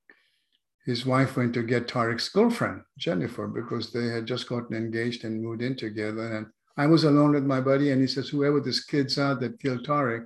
his 0.85 1.05
wife 1.05 1.37
went 1.37 1.53
to 1.55 1.63
get 1.63 1.87
Tariq's 1.87 2.29
girlfriend, 2.29 2.81
Jennifer, 2.97 3.47
because 3.47 3.91
they 3.91 4.07
had 4.07 4.25
just 4.25 4.47
gotten 4.47 4.75
engaged 4.75 5.23
and 5.23 5.41
moved 5.41 5.61
in 5.61 5.75
together. 5.75 6.37
And 6.37 6.47
I 6.77 6.87
was 6.87 7.03
alone 7.03 7.33
with 7.33 7.43
my 7.43 7.61
buddy, 7.61 7.91
and 7.91 8.01
he 8.01 8.07
says, 8.07 8.29
Whoever 8.29 8.59
these 8.59 8.83
kids 8.83 9.17
are 9.17 9.35
that 9.35 9.59
killed 9.59 9.85
Tariq, 9.85 10.25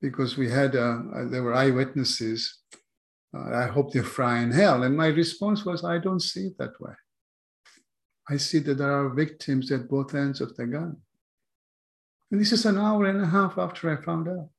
because 0.00 0.36
we 0.36 0.50
had, 0.50 0.74
uh, 0.74 0.98
there 1.30 1.42
were 1.42 1.54
eyewitnesses, 1.54 2.58
uh, 3.36 3.54
I 3.54 3.66
hope 3.66 3.92
they 3.92 4.00
fry 4.00 4.40
in 4.40 4.50
hell. 4.50 4.82
And 4.82 4.96
my 4.96 5.08
response 5.08 5.64
was, 5.64 5.84
I 5.84 5.98
don't 5.98 6.22
see 6.22 6.46
it 6.46 6.58
that 6.58 6.80
way. 6.80 6.94
I 8.28 8.36
see 8.36 8.58
that 8.60 8.78
there 8.78 8.92
are 8.92 9.14
victims 9.14 9.70
at 9.72 9.88
both 9.88 10.14
ends 10.14 10.40
of 10.40 10.54
the 10.56 10.66
gun. 10.66 10.96
And 12.30 12.40
this 12.40 12.52
is 12.52 12.66
an 12.66 12.78
hour 12.78 13.06
and 13.06 13.22
a 13.22 13.26
half 13.26 13.56
after 13.58 13.90
I 13.90 14.02
found 14.02 14.28
out. 14.28 14.50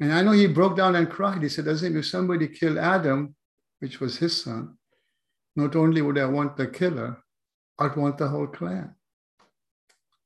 And 0.00 0.12
I 0.12 0.22
know 0.22 0.32
he 0.32 0.46
broke 0.46 0.76
down 0.76 0.96
and 0.96 1.08
cried. 1.08 1.42
He 1.42 1.48
said, 1.48 1.68
as 1.68 1.82
if 1.82 2.06
somebody 2.06 2.48
killed 2.48 2.78
Adam, 2.78 3.34
which 3.78 4.00
was 4.00 4.18
his 4.18 4.42
son, 4.42 4.76
not 5.54 5.74
only 5.74 6.02
would 6.02 6.18
I 6.18 6.26
want 6.26 6.56
the 6.56 6.66
killer, 6.66 7.22
I'd 7.78 7.96
want 7.96 8.18
the 8.18 8.28
whole 8.28 8.46
clan. 8.46 8.94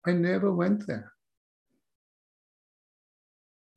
I 0.07 0.13
never 0.13 0.53
went 0.53 0.87
there. 0.87 1.13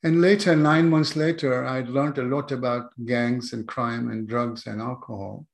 And 0.01 0.19
later, 0.21 0.55
nine 0.55 0.89
months 0.89 1.15
later, 1.15 1.65
I'd 1.65 1.87
learned 1.87 2.17
a 2.17 2.23
lot 2.23 2.51
about 2.51 2.91
gangs 3.05 3.53
and 3.53 3.67
crime 3.67 4.09
and 4.09 4.27
drugs 4.27 4.67
and 4.67 4.81
alcohol. 4.81 5.45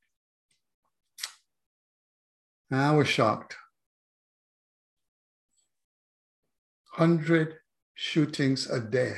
And 2.72 2.80
I 2.80 2.92
was 2.92 3.08
shocked. 3.08 3.56
100 7.00 7.56
shootings 7.96 8.70
a 8.70 8.82
day. 8.82 9.14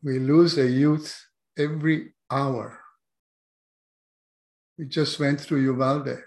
We 0.00 0.20
lose 0.20 0.56
a 0.56 0.68
youth 0.68 1.20
every 1.58 2.14
hour. 2.30 2.78
We 4.78 4.86
just 4.86 5.18
went 5.18 5.40
through 5.40 5.62
Uvalde. 5.62 6.22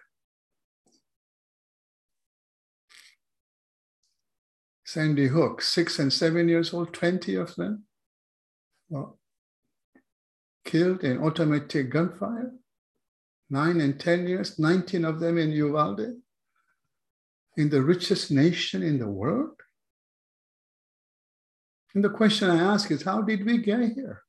Sandy 4.85 5.27
Hook, 5.27 5.61
six 5.61 5.97
and 5.97 6.11
seven 6.11 6.49
years 6.49 6.73
old, 6.73 6.93
20 6.93 7.35
of 7.35 7.55
them 7.55 7.85
well, 8.89 9.19
killed 10.65 11.05
in 11.05 11.23
automatic 11.23 11.91
gunfire. 11.91 12.51
Nine 13.49 13.79
and 13.79 13.97
10 13.97 14.27
years, 14.27 14.59
19 14.59 15.05
of 15.05 15.21
them 15.21 15.37
in 15.37 15.51
Uvalde, 15.51 16.15
in 17.57 17.69
the 17.69 17.81
richest 17.81 18.31
nation 18.31 18.83
in 18.83 18.99
the 18.99 19.07
world. 19.07 19.61
And 21.93 22.03
the 22.03 22.09
question 22.09 22.49
I 22.49 22.57
ask 22.57 22.91
is 22.91 23.03
how 23.03 23.21
did 23.21 23.45
we 23.45 23.59
get 23.59 23.79
here? 23.93 24.23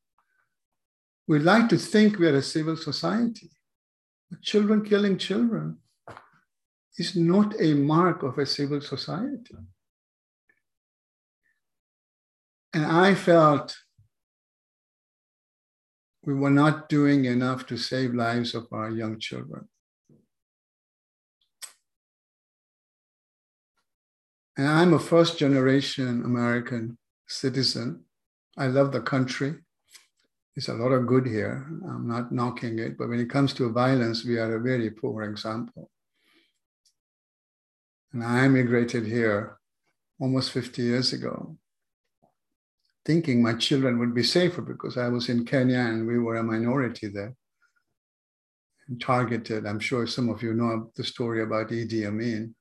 We 1.26 1.40
like 1.40 1.68
to 1.70 1.78
think 1.78 2.18
we 2.18 2.28
are 2.28 2.36
a 2.36 2.42
civil 2.42 2.76
society. 2.76 3.50
But 4.30 4.42
children 4.42 4.84
killing 4.84 5.18
children 5.18 5.78
is 6.96 7.16
not 7.16 7.54
a 7.60 7.74
mark 7.74 8.22
of 8.22 8.38
a 8.38 8.46
civil 8.46 8.80
society. 8.80 9.56
And 12.72 12.86
I 12.86 13.14
felt 13.14 13.76
we 16.22 16.34
were 16.34 16.50
not 16.50 16.88
doing 16.88 17.24
enough 17.24 17.66
to 17.66 17.76
save 17.76 18.14
lives 18.14 18.54
of 18.54 18.66
our 18.72 18.90
young 18.90 19.18
children. 19.18 19.68
And 24.56 24.68
I'm 24.68 24.94
a 24.94 24.98
first 24.98 25.38
generation 25.38 26.22
American 26.24 26.96
citizen. 27.26 28.04
I 28.56 28.68
love 28.68 28.92
the 28.92 29.00
country. 29.02 29.54
There's 30.54 30.68
a 30.68 30.74
lot 30.74 30.92
of 30.92 31.06
good 31.06 31.26
here. 31.26 31.66
I'm 31.86 32.08
not 32.08 32.32
knocking 32.32 32.78
it, 32.78 32.96
but 32.96 33.08
when 33.08 33.20
it 33.20 33.28
comes 33.28 33.52
to 33.54 33.70
violence, 33.70 34.24
we 34.24 34.38
are 34.38 34.56
a 34.56 34.60
very 34.60 34.90
poor 34.90 35.24
example. 35.24 35.90
And 38.12 38.24
I 38.24 38.46
immigrated 38.46 39.06
here 39.06 39.58
almost 40.18 40.52
50 40.52 40.82
years 40.82 41.12
ago 41.12 41.58
thinking 43.06 43.40
my 43.40 43.54
children 43.54 43.98
would 44.00 44.12
be 44.12 44.24
safer 44.24 44.60
because 44.60 44.98
I 44.98 45.08
was 45.08 45.28
in 45.28 45.46
Kenya 45.46 45.78
and 45.78 46.06
we 46.06 46.18
were 46.18 46.36
a 46.36 46.42
minority 46.42 47.06
there. 47.06 47.34
And 48.88 49.00
targeted. 49.00 49.64
I'm 49.64 49.78
sure 49.80 50.06
some 50.06 50.28
of 50.28 50.42
you 50.42 50.54
know 50.54 50.90
the 50.96 51.04
story 51.04 51.42
about 51.42 51.70
Idi 51.70 52.06
Amin. 52.06 52.54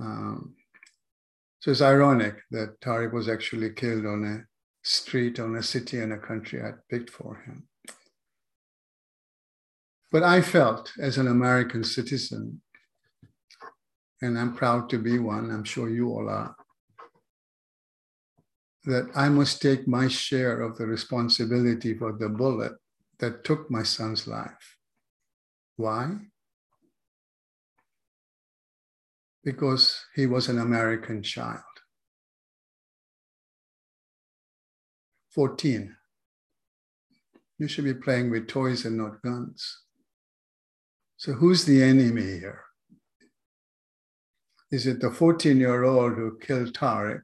Um, 0.00 0.54
so 1.62 1.70
it's 1.70 1.80
ironic 1.80 2.42
that 2.50 2.80
Tariq 2.80 3.12
was 3.12 3.28
actually 3.28 3.70
killed 3.70 4.04
on 4.04 4.24
a 4.24 4.44
street, 4.82 5.38
on 5.38 5.54
a 5.54 5.62
city 5.62 6.00
and 6.00 6.12
a 6.12 6.18
country 6.18 6.60
I'd 6.60 6.88
picked 6.90 7.08
for 7.08 7.36
him. 7.46 7.68
But 10.10 10.24
I 10.24 10.42
felt 10.42 10.90
as 10.98 11.18
an 11.18 11.28
American 11.28 11.84
citizen, 11.84 12.62
and 14.20 14.36
I'm 14.36 14.56
proud 14.56 14.90
to 14.90 14.98
be 14.98 15.20
one, 15.20 15.52
I'm 15.52 15.62
sure 15.62 15.88
you 15.88 16.08
all 16.08 16.28
are, 16.28 16.56
that 18.86 19.08
I 19.14 19.28
must 19.28 19.62
take 19.62 19.86
my 19.86 20.08
share 20.08 20.62
of 20.62 20.76
the 20.76 20.86
responsibility 20.86 21.96
for 21.96 22.12
the 22.12 22.28
bullet 22.28 22.72
that 23.20 23.44
took 23.44 23.70
my 23.70 23.84
son's 23.84 24.26
life. 24.26 24.78
Why? 25.76 26.16
Because 29.44 30.06
he 30.14 30.26
was 30.26 30.48
an 30.48 30.58
American 30.58 31.22
child. 31.22 31.60
14. 35.30 35.96
You 37.58 37.68
should 37.68 37.84
be 37.84 37.94
playing 37.94 38.30
with 38.30 38.48
toys 38.48 38.84
and 38.84 38.98
not 38.98 39.22
guns. 39.22 39.82
So, 41.16 41.32
who's 41.32 41.64
the 41.64 41.82
enemy 41.82 42.38
here? 42.40 42.64
Is 44.70 44.86
it 44.86 45.00
the 45.00 45.10
14 45.10 45.58
year 45.58 45.84
old 45.84 46.14
who 46.14 46.38
killed 46.38 46.74
Tariq? 46.74 47.22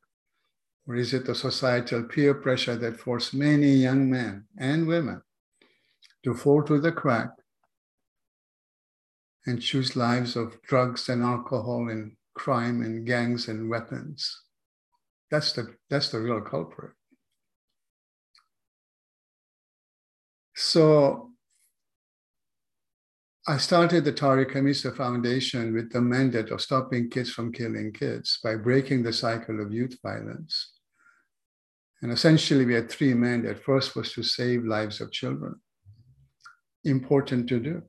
Or 0.87 0.96
is 0.96 1.12
it 1.12 1.26
the 1.26 1.35
societal 1.35 2.04
peer 2.04 2.35
pressure 2.35 2.76
that 2.76 3.00
forced 3.00 3.35
many 3.35 3.72
young 3.72 4.11
men 4.11 4.44
and 4.59 4.87
women 4.87 5.22
to 6.24 6.35
fall 6.35 6.62
to 6.62 6.81
the 6.81 6.92
crack 6.92 7.31
and 9.48 9.61
choose 9.61 9.96
lives 9.96 10.37
of 10.37 10.61
drugs 10.62 11.08
and 11.08 11.22
alcohol 11.22 11.88
and 11.88 12.12
crime 12.34 12.82
and 12.82 13.06
gangs 13.06 13.48
and 13.48 13.68
weapons? 13.68 14.42
That's 15.30 15.52
the, 15.52 15.74
that's 15.90 16.11
the 16.11 16.20
real 16.20 16.40
culprit. 16.40 16.92
So 20.54 21.30
I 23.46 23.56
started 23.56 24.04
the 24.04 24.12
Tariq 24.12 24.52
Khamisa 24.52 24.94
Foundation 24.94 25.72
with 25.72 25.90
the 25.90 26.02
mandate 26.02 26.50
of 26.50 26.61
stopping 26.61 27.08
kids 27.08 27.30
from 27.30 27.50
killing 27.50 27.92
kids 27.92 28.38
by 28.44 28.56
breaking 28.56 29.02
the 29.02 29.12
cycle 29.12 29.62
of 29.62 29.72
youth 29.72 29.96
violence. 30.02 30.72
And 32.02 32.12
essentially, 32.12 32.66
we 32.66 32.74
had 32.74 32.90
three 32.90 33.14
mandates. 33.14 33.61
First 33.64 33.96
was 33.96 34.12
to 34.12 34.22
save 34.22 34.64
lives 34.64 35.00
of 35.00 35.11
children. 35.12 35.54
Important 36.84 37.48
to 37.48 37.58
do. 37.58 37.82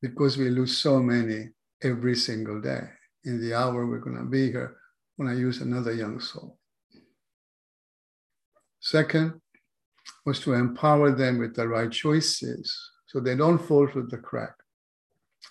Because 0.00 0.38
we 0.38 0.48
lose 0.48 0.76
so 0.76 1.00
many 1.00 1.50
every 1.82 2.16
single 2.16 2.60
day. 2.60 2.82
In 3.24 3.40
the 3.40 3.54
hour 3.54 3.86
we're 3.86 3.98
going 3.98 4.16
to 4.16 4.24
be 4.24 4.50
here, 4.50 4.76
when 5.16 5.28
I 5.28 5.34
use 5.34 5.60
another 5.60 5.92
young 5.92 6.20
soul. 6.20 6.58
Second 8.80 9.40
was 10.24 10.40
to 10.40 10.54
empower 10.54 11.12
them 11.12 11.38
with 11.38 11.54
the 11.54 11.68
right 11.68 11.92
choices 11.92 12.74
so 13.06 13.20
they 13.20 13.36
don't 13.36 13.58
fall 13.58 13.86
through 13.86 14.06
the 14.06 14.16
crack 14.16 14.54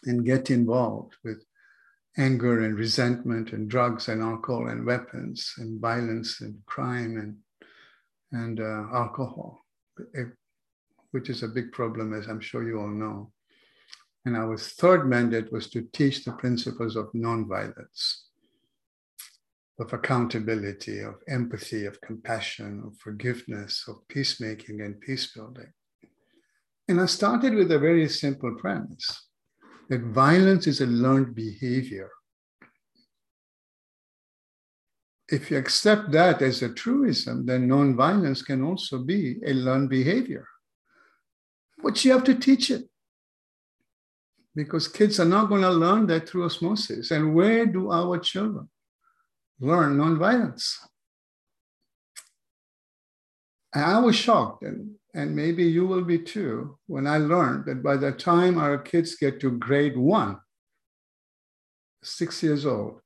and 0.06 0.26
get 0.26 0.50
involved 0.50 1.14
with 1.24 1.44
anger 2.18 2.66
and 2.66 2.78
resentment 2.78 3.54
and 3.54 3.70
drugs 3.70 4.08
and 4.08 4.22
alcohol 4.22 4.68
and 4.68 4.86
weapons 4.86 5.54
and 5.58 5.80
violence 5.80 6.42
and 6.42 6.56
crime 6.66 7.18
and 7.18 7.38
and 8.32 8.60
uh, 8.60 8.86
alcohol, 8.94 9.66
which 11.12 11.30
is 11.30 11.42
a 11.42 11.48
big 11.48 11.72
problem, 11.72 12.14
as 12.14 12.28
I'm 12.28 12.40
sure 12.40 12.64
you 12.64 12.80
all 12.80 12.88
know. 12.88 13.32
And 14.26 14.36
our 14.36 14.58
third 14.58 15.08
mandate 15.08 15.52
was 15.52 15.70
to 15.72 15.88
teach 15.94 16.26
the 16.26 16.34
principles 16.34 16.96
of 16.96 17.12
nonviolence, 17.14 18.24
of 19.80 19.94
accountability, 19.94 21.00
of 21.00 21.16
empathy, 21.28 21.86
of 21.86 22.02
compassion, 22.02 22.84
of 22.86 22.98
forgiveness, 22.98 23.86
of 23.88 24.06
peacemaking 24.10 24.82
and 24.82 25.00
peace 25.00 25.32
building. 25.34 25.72
And 26.88 27.00
I 27.00 27.06
started 27.06 27.54
with 27.54 27.72
a 27.72 27.80
very 27.80 28.10
simple 28.10 28.56
premise 28.56 29.28
that 29.90 30.02
violence 30.02 30.68
is 30.68 30.82
a 30.82 30.86
learned 30.86 31.34
behavior. 31.34 32.12
If 35.30 35.50
you 35.50 35.58
accept 35.58 36.12
that 36.12 36.42
as 36.42 36.62
a 36.62 36.74
truism, 36.74 37.46
then 37.46 37.70
nonviolence 37.70 38.44
can 38.44 38.64
also 38.64 39.04
be 39.04 39.40
a 39.46 39.54
learned 39.54 39.90
behavior. 39.90 40.48
But 41.82 42.04
you 42.04 42.12
have 42.12 42.24
to 42.26 42.36
teach 42.36 42.72
it 42.72 42.89
because 44.56 44.88
kids 44.88 45.20
are 45.20 45.26
not 45.26 45.50
going 45.50 45.62
to 45.62 45.70
learn 45.72 46.08
that 46.08 46.28
through 46.28 46.46
osmosis. 46.46 47.12
And 47.12 47.34
where 47.34 47.66
do 47.66 47.92
our 47.92 48.18
children 48.20 48.70
learn 49.60 49.98
nonviolence. 49.98 50.78
And 53.74 53.86
I 53.86 54.00
was 54.00 54.16
shocked, 54.16 54.64
and, 54.64 54.96
and 55.14 55.36
maybe 55.36 55.64
you 55.64 55.86
will 55.86 56.04
be 56.04 56.20
too, 56.20 56.78
when 56.88 57.06
I 57.06 57.18
learned 57.18 57.66
that 57.66 57.84
by 57.84 57.98
the 57.98 58.12
time 58.12 58.58
our 58.58 58.78
kids 58.78 59.16
get 59.16 59.40
to 59.42 59.52
grade 59.52 59.98
one, 59.98 60.40
six 62.04 62.42
years 62.42 62.66
old, 62.66 63.02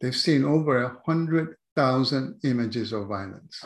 they've 0.00 0.14
seen 0.14 0.44
over 0.44 0.82
a 0.82 0.98
hundred 1.06 1.56
thousand 1.74 2.40
images 2.44 2.92
of 2.92 3.06
violence. 3.06 3.64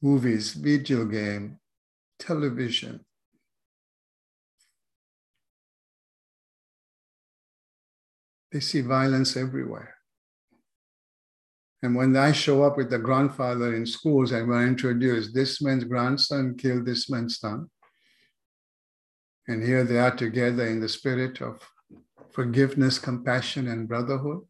Movies, 0.00 0.52
video 0.52 1.04
game, 1.06 1.58
television. 2.20 3.04
They 8.52 8.60
see 8.60 8.80
violence 8.80 9.36
everywhere. 9.36 9.94
And 11.82 11.94
when 11.94 12.16
I 12.16 12.32
show 12.32 12.64
up 12.64 12.76
with 12.76 12.90
the 12.90 12.98
grandfather 12.98 13.74
in 13.74 13.86
schools 13.86 14.32
and 14.32 14.48
we're 14.48 14.66
introduced, 14.66 15.32
this 15.32 15.62
man's 15.62 15.84
grandson 15.84 16.56
killed 16.56 16.86
this 16.86 17.08
man's 17.08 17.38
son, 17.38 17.70
and 19.46 19.62
here 19.62 19.84
they 19.84 19.98
are 19.98 20.14
together 20.14 20.66
in 20.66 20.80
the 20.80 20.88
spirit 20.88 21.40
of 21.40 21.60
forgiveness, 22.32 22.98
compassion, 22.98 23.68
and 23.68 23.88
brotherhood, 23.88 24.40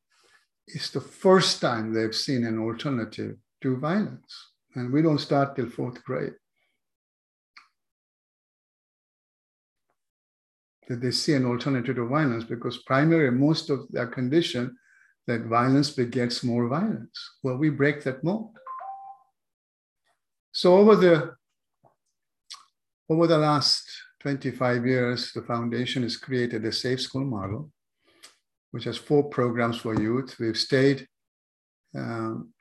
it's 0.66 0.90
the 0.90 1.00
first 1.00 1.60
time 1.60 1.92
they've 1.92 2.14
seen 2.14 2.44
an 2.44 2.58
alternative 2.58 3.36
to 3.62 3.76
violence. 3.76 4.52
And 4.74 4.92
we 4.92 5.02
don't 5.02 5.20
start 5.20 5.56
till 5.56 5.70
fourth 5.70 6.02
grade. 6.04 6.34
That 10.88 11.00
they 11.02 11.10
see 11.10 11.34
an 11.34 11.44
alternative 11.44 11.96
to 11.96 12.06
violence 12.06 12.44
because 12.44 12.78
primarily 12.78 13.36
most 13.36 13.68
of 13.68 13.86
their 13.90 14.06
condition 14.06 14.76
that 15.26 15.42
violence 15.42 15.90
begets 15.90 16.42
more 16.42 16.66
violence. 16.66 17.18
Well, 17.42 17.58
we 17.58 17.68
break 17.68 18.02
that 18.04 18.24
mold. 18.24 18.56
So 20.52 20.76
over 20.76 20.96
the 20.96 21.34
over 23.10 23.26
the 23.26 23.38
last 23.38 23.84
25 24.20 24.86
years, 24.86 25.32
the 25.32 25.42
foundation 25.42 26.02
has 26.02 26.16
created 26.16 26.64
a 26.64 26.72
safe 26.72 27.00
school 27.00 27.24
model, 27.24 27.70
which 28.72 28.84
has 28.84 28.96
four 28.96 29.24
programs 29.24 29.78
for 29.78 29.94
youth. 30.00 30.36
We've 30.38 30.56
stayed 30.56 31.06
um, 31.94 32.52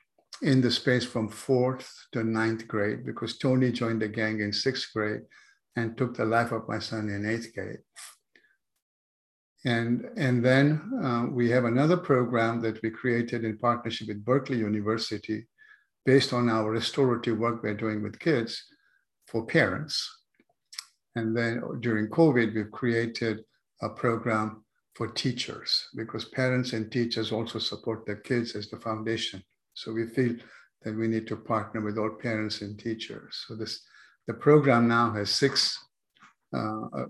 in 0.42 0.60
the 0.60 0.70
space 0.70 1.04
from 1.04 1.28
fourth 1.28 1.90
to 2.12 2.22
ninth 2.22 2.68
grade 2.68 3.04
because 3.04 3.38
Tony 3.38 3.72
joined 3.72 4.02
the 4.02 4.08
gang 4.08 4.40
in 4.40 4.52
sixth 4.52 4.90
grade 4.94 5.22
and 5.76 5.96
took 5.96 6.16
the 6.16 6.24
life 6.24 6.52
of 6.52 6.68
my 6.68 6.78
son 6.78 7.08
in 7.08 7.26
eighth 7.26 7.54
grade. 7.54 7.80
And, 9.64 10.08
and 10.16 10.44
then 10.44 10.80
uh, 11.02 11.26
we 11.30 11.50
have 11.50 11.64
another 11.64 11.96
program 11.96 12.60
that 12.60 12.80
we 12.82 12.90
created 12.90 13.44
in 13.44 13.58
partnership 13.58 14.08
with 14.08 14.24
Berkeley 14.24 14.58
University 14.58 15.46
based 16.06 16.32
on 16.32 16.48
our 16.48 16.70
restorative 16.70 17.38
work 17.38 17.62
we're 17.62 17.74
doing 17.74 18.02
with 18.02 18.18
kids 18.18 18.64
for 19.26 19.44
parents. 19.44 20.08
And 21.16 21.36
then 21.36 21.62
during 21.80 22.08
COVID, 22.08 22.54
we've 22.54 22.70
created 22.70 23.40
a 23.82 23.88
program 23.88 24.64
for 24.94 25.08
teachers 25.08 25.88
because 25.94 26.24
parents 26.24 26.72
and 26.72 26.90
teachers 26.90 27.30
also 27.30 27.58
support 27.58 28.06
their 28.06 28.16
kids 28.16 28.56
as 28.56 28.68
the 28.68 28.76
foundation. 28.76 29.42
So 29.74 29.92
we 29.92 30.06
feel 30.06 30.36
that 30.82 30.96
we 30.96 31.08
need 31.08 31.26
to 31.28 31.36
partner 31.36 31.80
with 31.80 31.98
all 31.98 32.10
parents 32.10 32.62
and 32.62 32.78
teachers. 32.78 33.44
So 33.46 33.54
this 33.54 33.82
the 34.26 34.34
program 34.34 34.88
now 34.88 35.12
has 35.12 35.30
six 35.30 35.78
uh, 36.54 36.86
uh, 36.96 37.06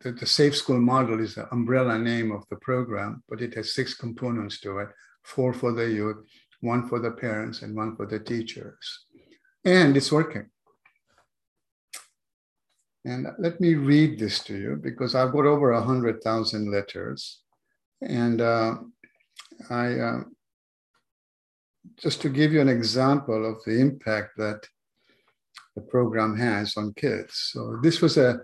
the, 0.00 0.16
the, 0.18 0.26
Safe 0.26 0.56
School 0.56 0.80
model 0.80 1.20
is 1.20 1.34
the 1.34 1.52
umbrella 1.52 1.98
name 1.98 2.32
of 2.32 2.44
the 2.48 2.56
program, 2.56 3.22
but 3.28 3.42
it 3.42 3.54
has 3.54 3.74
six 3.74 3.94
components 3.94 4.58
to 4.60 4.78
it 4.78 4.88
four 5.22 5.52
for 5.52 5.72
the 5.72 5.86
youth, 5.86 6.16
one 6.60 6.88
for 6.88 6.98
the 6.98 7.10
parents, 7.10 7.62
and 7.62 7.76
one 7.76 7.96
for 7.96 8.06
the 8.06 8.18
teachers. 8.18 9.06
And 9.64 9.96
it's 9.96 10.12
working. 10.12 10.48
And 13.04 13.26
let 13.38 13.60
me 13.60 13.74
read 13.74 14.18
this 14.18 14.42
to 14.44 14.56
you 14.56 14.80
because 14.82 15.14
I've 15.14 15.32
got 15.32 15.44
over 15.44 15.72
100,000 15.72 16.70
letters. 16.70 17.40
And 18.00 18.40
uh, 18.40 18.76
I, 19.68 19.98
uh, 19.98 20.20
just 21.98 22.22
to 22.22 22.30
give 22.30 22.52
you 22.52 22.62
an 22.62 22.68
example 22.68 23.46
of 23.46 23.62
the 23.64 23.78
impact 23.78 24.38
that 24.38 24.66
the 25.76 25.82
program 25.82 26.36
has 26.36 26.76
on 26.76 26.94
kids. 26.94 27.50
So 27.52 27.78
this 27.82 28.00
was 28.00 28.16
a 28.16 28.28
uh, 28.28 28.36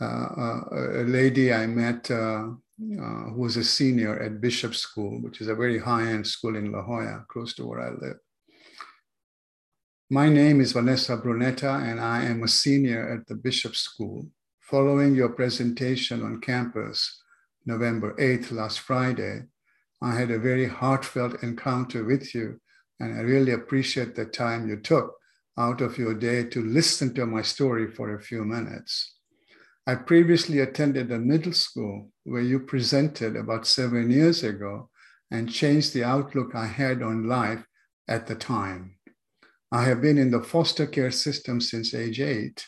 a 0.00 1.04
lady 1.06 1.52
I 1.52 1.66
met 1.66 2.10
uh, 2.10 2.48
uh, 2.80 3.30
who 3.30 3.40
was 3.40 3.56
a 3.56 3.62
senior 3.62 4.20
at 4.20 4.40
Bishop 4.40 4.74
School, 4.74 5.22
which 5.22 5.40
is 5.40 5.46
a 5.46 5.54
very 5.54 5.78
high-end 5.78 6.26
school 6.26 6.56
in 6.56 6.72
La 6.72 6.82
Jolla, 6.82 7.24
close 7.28 7.54
to 7.54 7.66
where 7.66 7.80
I 7.80 7.90
live. 7.90 8.16
My 10.10 10.28
name 10.28 10.60
is 10.60 10.72
Vanessa 10.72 11.16
Brunetta, 11.16 11.82
and 11.88 12.00
I 12.00 12.24
am 12.24 12.42
a 12.42 12.48
senior 12.48 13.12
at 13.12 13.26
the 13.28 13.36
Bishop 13.36 13.76
School. 13.76 14.28
Following 14.60 15.14
your 15.14 15.28
presentation 15.28 16.22
on 16.22 16.40
campus, 16.40 17.22
November 17.64 18.14
8th, 18.18 18.50
last 18.50 18.80
Friday, 18.80 19.44
I 20.02 20.14
had 20.14 20.32
a 20.32 20.38
very 20.38 20.66
heartfelt 20.66 21.42
encounter 21.44 22.04
with 22.04 22.34
you, 22.34 22.60
and 22.98 23.16
I 23.16 23.22
really 23.22 23.52
appreciate 23.52 24.16
the 24.16 24.26
time 24.26 24.68
you 24.68 24.78
took 24.78 25.14
out 25.56 25.80
of 25.80 25.96
your 25.96 26.14
day 26.14 26.42
to 26.44 26.60
listen 26.60 27.14
to 27.14 27.24
my 27.24 27.42
story 27.42 27.90
for 27.90 28.14
a 28.14 28.22
few 28.22 28.44
minutes. 28.44 29.13
I 29.86 29.96
previously 29.96 30.60
attended 30.60 31.12
a 31.12 31.18
middle 31.18 31.52
school 31.52 32.10
where 32.24 32.42
you 32.42 32.60
presented 32.60 33.36
about 33.36 33.66
seven 33.66 34.10
years 34.10 34.42
ago 34.42 34.88
and 35.30 35.52
changed 35.52 35.92
the 35.92 36.04
outlook 36.04 36.54
I 36.54 36.66
had 36.66 37.02
on 37.02 37.28
life 37.28 37.64
at 38.08 38.26
the 38.26 38.34
time. 38.34 38.96
I 39.70 39.84
have 39.84 40.00
been 40.00 40.16
in 40.16 40.30
the 40.30 40.42
foster 40.42 40.86
care 40.86 41.10
system 41.10 41.60
since 41.60 41.92
age 41.92 42.20
eight, 42.20 42.66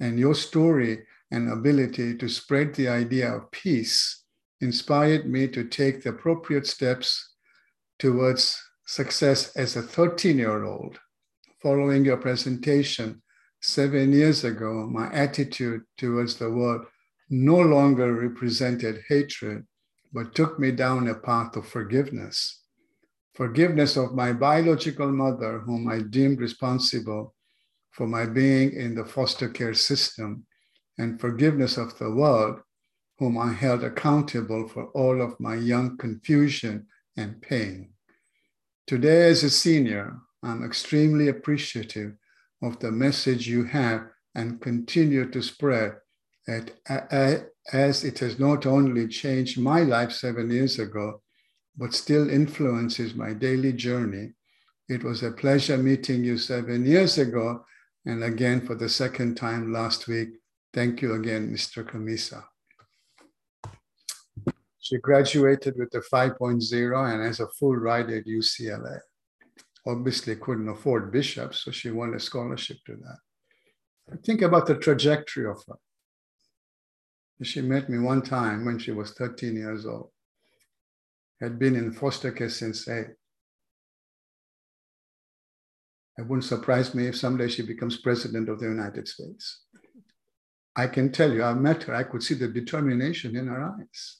and 0.00 0.18
your 0.18 0.34
story 0.34 1.06
and 1.30 1.50
ability 1.50 2.16
to 2.16 2.28
spread 2.28 2.74
the 2.74 2.88
idea 2.88 3.32
of 3.34 3.50
peace 3.52 4.24
inspired 4.60 5.26
me 5.26 5.48
to 5.48 5.64
take 5.64 6.02
the 6.02 6.10
appropriate 6.10 6.66
steps 6.66 7.34
towards 7.98 8.60
success 8.86 9.56
as 9.56 9.76
a 9.76 9.82
13 9.82 10.36
year 10.36 10.64
old. 10.64 10.98
Following 11.62 12.04
your 12.04 12.16
presentation, 12.16 13.22
seven 13.60 14.12
years 14.12 14.44
ago, 14.44 14.86
my 14.86 15.12
attitude 15.12 15.82
towards 15.96 16.36
the 16.36 16.50
world 16.50 16.86
no 17.28 17.58
longer 17.58 18.12
represented 18.12 19.02
hatred, 19.08 19.64
but 20.12 20.34
took 20.34 20.58
me 20.58 20.72
down 20.72 21.08
a 21.08 21.14
path 21.14 21.56
of 21.56 21.66
forgiveness. 21.66 22.62
Forgiveness 23.34 23.96
of 23.96 24.14
my 24.14 24.32
biological 24.32 25.12
mother, 25.12 25.60
whom 25.60 25.88
I 25.88 26.00
deemed 26.00 26.40
responsible 26.40 27.34
for 27.92 28.06
my 28.06 28.26
being 28.26 28.72
in 28.72 28.94
the 28.94 29.04
foster 29.04 29.48
care 29.48 29.74
system, 29.74 30.46
and 30.98 31.20
forgiveness 31.20 31.76
of 31.76 31.96
the 31.98 32.10
world, 32.10 32.60
whom 33.18 33.38
I 33.38 33.52
held 33.52 33.84
accountable 33.84 34.68
for 34.68 34.86
all 34.88 35.20
of 35.22 35.38
my 35.38 35.54
young 35.54 35.96
confusion 35.96 36.86
and 37.16 37.40
pain. 37.40 37.90
Today, 38.86 39.28
as 39.28 39.44
a 39.44 39.50
senior, 39.50 40.16
I'm 40.42 40.64
extremely 40.64 41.28
appreciative 41.28 42.14
of 42.62 42.78
the 42.80 42.90
message 42.90 43.48
you 43.48 43.64
have 43.64 44.06
and 44.34 44.60
continue 44.60 45.28
to 45.30 45.42
spread 45.42 45.96
it, 46.46 46.76
as 47.72 48.04
it 48.04 48.18
has 48.18 48.38
not 48.38 48.66
only 48.66 49.08
changed 49.08 49.58
my 49.58 49.82
life 49.82 50.12
seven 50.12 50.50
years 50.50 50.78
ago, 50.78 51.22
but 51.76 51.94
still 51.94 52.28
influences 52.28 53.14
my 53.14 53.32
daily 53.32 53.72
journey. 53.72 54.32
It 54.88 55.04
was 55.04 55.22
a 55.22 55.30
pleasure 55.30 55.78
meeting 55.78 56.24
you 56.24 56.36
seven 56.38 56.84
years 56.84 57.18
ago, 57.18 57.64
and 58.06 58.24
again 58.24 58.66
for 58.66 58.74
the 58.74 58.88
second 58.88 59.36
time 59.36 59.72
last 59.72 60.08
week. 60.08 60.30
Thank 60.72 61.02
you 61.02 61.14
again, 61.14 61.52
Mr. 61.52 61.84
Khamisa. 61.84 62.44
She 64.78 64.98
graduated 64.98 65.74
with 65.76 65.94
a 65.94 66.00
5.0 66.00 67.14
and 67.14 67.24
has 67.24 67.40
a 67.40 67.48
full 67.48 67.76
ride 67.76 68.10
at 68.10 68.26
UCLA 68.26 69.00
obviously 69.86 70.36
couldn't 70.36 70.68
afford 70.68 71.12
bishops, 71.12 71.64
so 71.64 71.70
she 71.70 71.90
won 71.90 72.14
a 72.14 72.20
scholarship 72.20 72.78
to 72.86 72.96
that. 72.96 74.18
Think 74.24 74.42
about 74.42 74.66
the 74.66 74.76
trajectory 74.76 75.46
of 75.46 75.62
her. 75.68 75.76
She 77.42 77.62
met 77.62 77.88
me 77.88 77.98
one 77.98 78.22
time 78.22 78.64
when 78.64 78.78
she 78.78 78.90
was 78.90 79.12
13 79.12 79.56
years 79.56 79.86
old, 79.86 80.10
had 81.40 81.58
been 81.58 81.74
in 81.74 81.92
foster 81.92 82.32
care 82.32 82.50
since 82.50 82.86
eight. 82.88 83.06
It 86.18 86.26
wouldn't 86.26 86.44
surprise 86.44 86.94
me 86.94 87.06
if 87.06 87.16
someday 87.16 87.48
she 87.48 87.62
becomes 87.62 87.96
president 87.96 88.50
of 88.50 88.60
the 88.60 88.66
United 88.66 89.08
States. 89.08 89.62
I 90.76 90.86
can 90.86 91.10
tell 91.12 91.32
you, 91.32 91.42
I 91.42 91.54
met 91.54 91.84
her, 91.84 91.94
I 91.94 92.02
could 92.02 92.22
see 92.22 92.34
the 92.34 92.48
determination 92.48 93.36
in 93.36 93.46
her 93.46 93.62
eyes. 93.62 94.18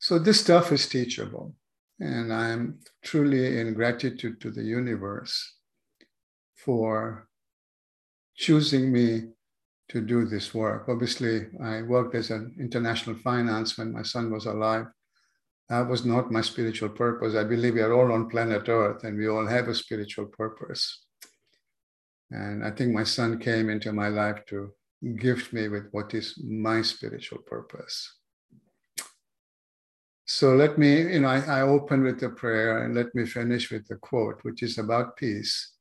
So 0.00 0.18
this 0.18 0.40
stuff 0.40 0.72
is 0.72 0.88
teachable. 0.88 1.54
And 2.00 2.32
I'm 2.32 2.80
truly 3.02 3.60
in 3.60 3.74
gratitude 3.74 4.40
to 4.40 4.50
the 4.50 4.62
universe 4.62 5.54
for 6.56 7.28
choosing 8.36 8.92
me 8.92 9.28
to 9.88 10.00
do 10.00 10.24
this 10.24 10.54
work. 10.54 10.88
Obviously, 10.88 11.46
I 11.62 11.82
worked 11.82 12.14
as 12.14 12.30
an 12.30 12.56
international 12.58 13.16
finance 13.16 13.78
when 13.78 13.92
my 13.92 14.02
son 14.02 14.30
was 14.32 14.46
alive. 14.46 14.86
That 15.68 15.88
was 15.88 16.04
not 16.04 16.32
my 16.32 16.40
spiritual 16.40 16.90
purpose. 16.90 17.34
I 17.34 17.44
believe 17.44 17.74
we 17.74 17.80
are 17.80 17.92
all 17.92 18.12
on 18.12 18.28
planet 18.28 18.68
Earth 18.68 19.04
and 19.04 19.16
we 19.16 19.28
all 19.28 19.46
have 19.46 19.68
a 19.68 19.74
spiritual 19.74 20.26
purpose. 20.26 21.04
And 22.30 22.64
I 22.64 22.70
think 22.70 22.92
my 22.92 23.04
son 23.04 23.38
came 23.38 23.70
into 23.70 23.92
my 23.92 24.08
life 24.08 24.44
to 24.46 24.72
gift 25.16 25.52
me 25.52 25.68
with 25.68 25.88
what 25.92 26.12
is 26.14 26.34
my 26.42 26.82
spiritual 26.82 27.38
purpose. 27.38 28.14
So 30.26 30.54
let 30.54 30.78
me, 30.78 31.12
you 31.12 31.20
know, 31.20 31.28
I, 31.28 31.40
I 31.40 31.60
open 31.60 32.02
with 32.02 32.22
a 32.22 32.30
prayer 32.30 32.84
and 32.84 32.94
let 32.94 33.14
me 33.14 33.26
finish 33.26 33.70
with 33.70 33.90
a 33.90 33.96
quote, 33.96 34.42
which 34.42 34.62
is 34.62 34.78
about 34.78 35.16
peace 35.16 35.74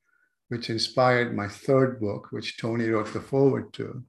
which 0.54 0.70
inspired 0.70 1.36
my 1.36 1.48
third 1.48 2.00
book, 2.00 2.28
which 2.30 2.58
Tony 2.58 2.88
wrote 2.88 3.12
the 3.12 3.20
foreword 3.20 3.74
to, 3.74 4.04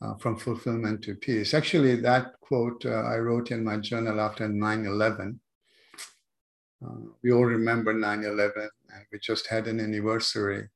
uh, 0.00 0.14
From 0.14 0.38
Fulfillment 0.38 1.02
to 1.02 1.14
Peace. 1.14 1.52
Actually, 1.52 1.96
that 1.96 2.40
quote 2.40 2.86
uh, 2.86 3.02
I 3.02 3.18
wrote 3.18 3.50
in 3.50 3.62
my 3.62 3.76
journal 3.76 4.18
after 4.18 4.48
9 4.48 4.86
11. 4.86 5.38
Uh, 6.82 6.88
we 7.22 7.32
all 7.32 7.44
remember 7.44 7.92
9 7.92 8.24
11, 8.24 8.70
and 8.94 9.04
we 9.12 9.18
just 9.18 9.46
had 9.48 9.66
an 9.66 9.78
anniversary. 9.78 10.68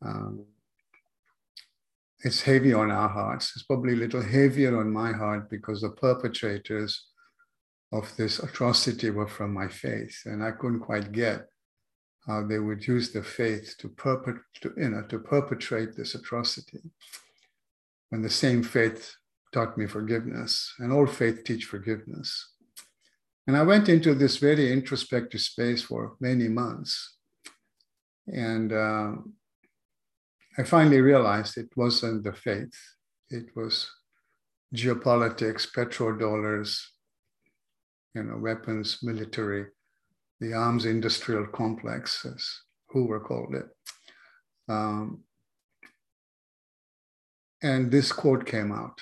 Um, 0.00 0.46
it's 2.20 2.40
heavy 2.40 2.72
on 2.72 2.90
our 2.90 3.10
hearts. 3.10 3.52
It's 3.54 3.64
probably 3.64 3.92
a 3.92 3.96
little 4.04 4.22
heavier 4.22 4.80
on 4.80 4.90
my 4.90 5.12
heart 5.12 5.50
because 5.50 5.82
the 5.82 5.90
perpetrators 5.90 7.08
of 7.94 8.14
this 8.16 8.40
atrocity 8.40 9.10
were 9.10 9.28
from 9.28 9.54
my 9.54 9.68
faith, 9.68 10.22
and 10.26 10.42
I 10.42 10.50
couldn't 10.50 10.80
quite 10.80 11.12
get 11.12 11.46
how 12.26 12.44
they 12.44 12.58
would 12.58 12.86
use 12.86 13.12
the 13.12 13.22
faith 13.22 13.76
to, 13.78 13.88
perpet- 13.88 14.42
to, 14.62 14.72
you 14.76 14.88
know, 14.88 15.02
to 15.02 15.18
perpetrate 15.18 15.94
this 15.94 16.14
atrocity. 16.14 16.80
When 18.08 18.22
the 18.22 18.30
same 18.30 18.62
faith 18.62 19.14
taught 19.52 19.78
me 19.78 19.86
forgiveness, 19.86 20.74
and 20.80 20.92
all 20.92 21.06
faith 21.06 21.44
teach 21.44 21.64
forgiveness. 21.66 22.28
And 23.46 23.56
I 23.56 23.62
went 23.62 23.88
into 23.88 24.14
this 24.14 24.38
very 24.38 24.72
introspective 24.72 25.40
space 25.40 25.82
for 25.82 26.16
many 26.18 26.48
months. 26.48 27.16
And 28.26 28.72
uh, 28.72 29.12
I 30.58 30.62
finally 30.64 31.00
realized 31.00 31.56
it 31.56 31.76
wasn't 31.76 32.24
the 32.24 32.32
faith, 32.32 32.76
it 33.30 33.54
was 33.54 33.90
geopolitics, 34.74 35.68
petrodollars, 35.70 36.80
you 38.14 38.22
know, 38.22 38.36
weapons, 38.36 38.98
military, 39.02 39.66
the 40.40 40.52
arms 40.52 40.84
industrial 40.84 41.46
complex, 41.46 42.24
as 42.24 42.46
Hoover 42.88 43.20
called 43.20 43.54
it. 43.54 43.66
Um, 44.68 45.24
and 47.62 47.90
this 47.90 48.12
quote 48.12 48.46
came 48.46 48.72
out 48.72 49.00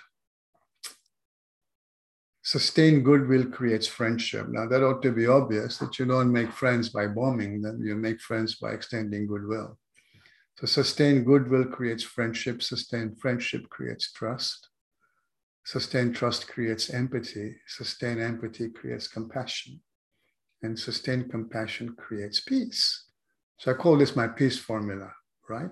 Sustained 2.44 3.04
goodwill 3.04 3.46
creates 3.46 3.86
friendship. 3.86 4.48
Now, 4.48 4.66
that 4.66 4.82
ought 4.82 5.00
to 5.02 5.12
be 5.12 5.28
obvious 5.28 5.78
that 5.78 5.98
you 6.00 6.06
don't 6.06 6.32
make 6.32 6.50
friends 6.50 6.88
by 6.88 7.06
bombing 7.06 7.62
them, 7.62 7.80
you 7.84 7.94
make 7.94 8.20
friends 8.20 8.56
by 8.56 8.72
extending 8.72 9.28
goodwill. 9.28 9.78
So, 10.58 10.66
sustained 10.66 11.24
goodwill 11.24 11.66
creates 11.66 12.02
friendship, 12.02 12.60
sustained 12.62 13.20
friendship 13.20 13.68
creates 13.70 14.10
trust. 14.10 14.68
Sustained 15.64 16.16
trust 16.16 16.48
creates 16.48 16.90
empathy. 16.90 17.56
Sustained 17.66 18.20
empathy 18.20 18.70
creates 18.70 19.08
compassion 19.08 19.80
and 20.62 20.78
sustained 20.78 21.30
compassion 21.30 21.94
creates 21.98 22.40
peace. 22.40 23.06
So 23.58 23.72
I 23.72 23.74
call 23.74 23.96
this 23.98 24.16
my 24.16 24.28
peace 24.28 24.58
formula, 24.58 25.12
right? 25.48 25.70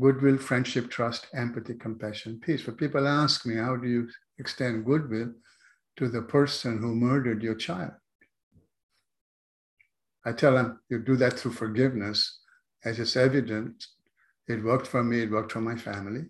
Goodwill, 0.00 0.38
friendship, 0.38 0.90
trust, 0.90 1.26
empathy, 1.34 1.74
compassion, 1.74 2.40
peace. 2.40 2.62
But 2.62 2.78
people 2.78 3.06
ask 3.06 3.46
me, 3.46 3.56
how 3.56 3.76
do 3.76 3.88
you 3.88 4.08
extend 4.38 4.84
goodwill 4.84 5.32
to 5.96 6.08
the 6.08 6.22
person 6.22 6.78
who 6.78 6.94
murdered 6.94 7.42
your 7.42 7.54
child? 7.54 7.92
I 10.24 10.32
tell 10.32 10.54
them, 10.54 10.80
you 10.88 10.98
do 10.98 11.16
that 11.16 11.34
through 11.34 11.52
forgiveness, 11.52 12.40
as 12.84 12.98
it's 12.98 13.16
evident. 13.16 13.86
It 14.48 14.64
worked 14.64 14.86
for 14.86 15.04
me, 15.04 15.22
it 15.22 15.30
worked 15.30 15.52
for 15.52 15.60
my 15.60 15.76
family. 15.76 16.24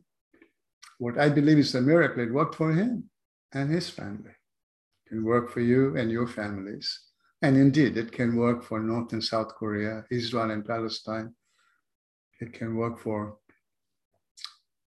What 0.98 1.18
I 1.18 1.28
believe 1.28 1.58
is 1.58 1.74
a 1.74 1.80
miracle, 1.80 2.22
it 2.22 2.32
worked 2.32 2.54
for 2.54 2.72
him 2.72 3.10
and 3.52 3.70
his 3.70 3.90
family. 3.90 4.30
It 4.30 5.08
can 5.08 5.24
work 5.24 5.50
for 5.50 5.60
you 5.60 5.96
and 5.96 6.10
your 6.10 6.26
families. 6.26 7.00
And 7.42 7.56
indeed, 7.56 7.96
it 7.96 8.12
can 8.12 8.36
work 8.36 8.64
for 8.64 8.80
North 8.80 9.12
and 9.12 9.22
South 9.22 9.48
Korea, 9.48 10.04
Israel 10.10 10.50
and 10.50 10.64
Palestine. 10.64 11.34
It 12.40 12.52
can 12.52 12.76
work 12.76 13.00
for 13.00 13.36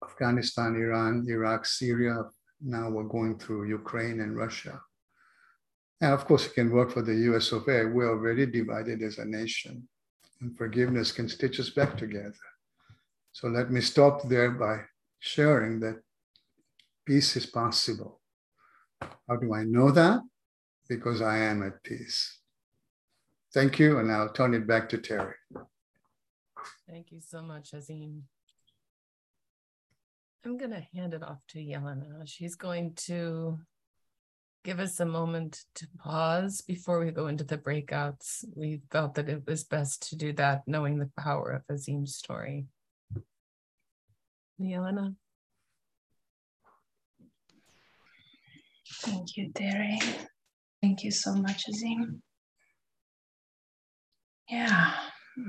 Afghanistan, 0.03 0.75
Iran, 0.75 1.25
Iraq, 1.29 1.65
Syria. 1.65 2.23
Now 2.61 2.89
we're 2.89 3.03
going 3.03 3.37
through 3.39 3.69
Ukraine 3.69 4.19
and 4.19 4.35
Russia. 4.35 4.81
And 6.01 6.13
of 6.13 6.25
course, 6.25 6.47
it 6.47 6.55
can 6.55 6.71
work 6.71 6.91
for 6.91 7.03
the 7.03 7.15
US 7.31 7.51
of 7.51 7.67
A. 7.67 7.85
We're 7.85 8.09
already 8.09 8.45
divided 8.47 9.01
as 9.03 9.19
a 9.19 9.25
nation, 9.25 9.87
and 10.41 10.57
forgiveness 10.57 11.11
can 11.11 11.29
stitch 11.29 11.59
us 11.59 11.69
back 11.69 11.95
together. 11.95 12.33
So 13.31 13.47
let 13.47 13.71
me 13.71 13.81
stop 13.81 14.27
there 14.27 14.51
by 14.51 14.81
sharing 15.21 15.79
that 15.79 16.01
peace 17.05 17.35
is 17.37 17.45
possible. 17.45 18.19
How 19.29 19.37
do 19.37 19.53
I 19.53 19.63
know 19.63 19.91
that? 19.91 20.21
Because 20.89 21.21
I 21.21 21.37
am 21.37 21.63
at 21.63 21.81
peace. 21.83 22.39
Thank 23.53 23.79
you, 23.79 23.99
and 23.99 24.11
I'll 24.11 24.33
turn 24.33 24.53
it 24.53 24.67
back 24.67 24.89
to 24.89 24.97
Terry. 24.97 25.35
Thank 26.89 27.11
you 27.11 27.21
so 27.21 27.41
much, 27.41 27.73
Azim. 27.73 28.23
I'm 30.43 30.57
going 30.57 30.71
to 30.71 30.87
hand 30.95 31.13
it 31.13 31.23
off 31.23 31.37
to 31.49 31.59
Yelena. 31.59 32.25
She's 32.25 32.55
going 32.55 32.95
to 33.07 33.59
give 34.63 34.79
us 34.79 34.99
a 34.99 35.05
moment 35.05 35.63
to 35.75 35.87
pause 35.99 36.61
before 36.61 36.99
we 36.99 37.11
go 37.11 37.27
into 37.27 37.43
the 37.43 37.59
breakouts. 37.59 38.43
We 38.55 38.81
felt 38.89 39.13
that 39.15 39.29
it 39.29 39.45
was 39.45 39.63
best 39.65 40.09
to 40.09 40.15
do 40.15 40.33
that, 40.33 40.63
knowing 40.65 40.97
the 40.97 41.11
power 41.15 41.51
of 41.51 41.63
Azim's 41.69 42.15
story. 42.15 42.65
Yelena. 44.63 45.15
Thank 49.01 49.37
you, 49.37 49.51
Terry. 49.53 49.99
Thank 50.81 51.03
you 51.03 51.11
so 51.11 51.33
much, 51.33 51.63
Azim. 51.67 52.21
Yeah, 54.49 54.93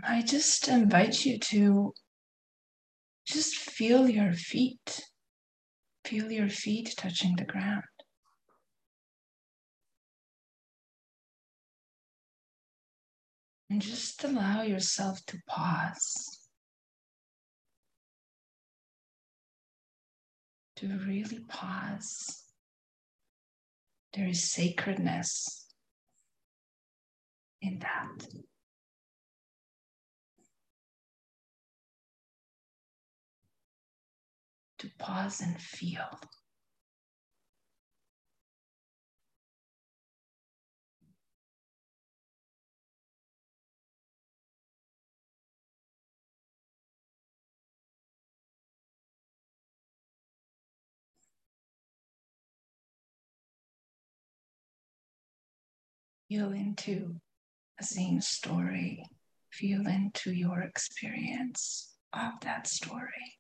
I 0.05 0.23
just 0.23 0.69
invite 0.69 1.25
you 1.25 1.39
to 1.39 1.93
just 3.27 3.57
feel 3.57 4.09
your 4.09 4.33
feet. 4.33 5.01
Feel 6.05 6.31
your 6.31 6.49
feet 6.49 6.95
touching 6.97 7.37
the 7.37 7.45
ground. 7.45 7.83
And 13.71 13.81
just 13.81 14.23
allow 14.23 14.63
yourself 14.63 15.25
to 15.27 15.39
pause. 15.49 16.42
To 20.83 20.89
really 21.07 21.39
pause. 21.49 22.43
There 24.13 24.27
is 24.27 24.51
sacredness 24.51 25.67
in 27.61 27.79
that. 27.79 28.27
to 34.81 34.91
pause 34.99 35.41
and 35.41 35.61
feel. 35.61 36.19
Feel 56.33 56.53
into 56.53 57.17
Azim's 57.79 58.27
story. 58.27 59.05
Feel 59.53 59.87
into 59.87 60.33
your 60.33 60.63
experience 60.63 61.95
of 62.15 62.41
that 62.41 62.67
story. 62.67 63.37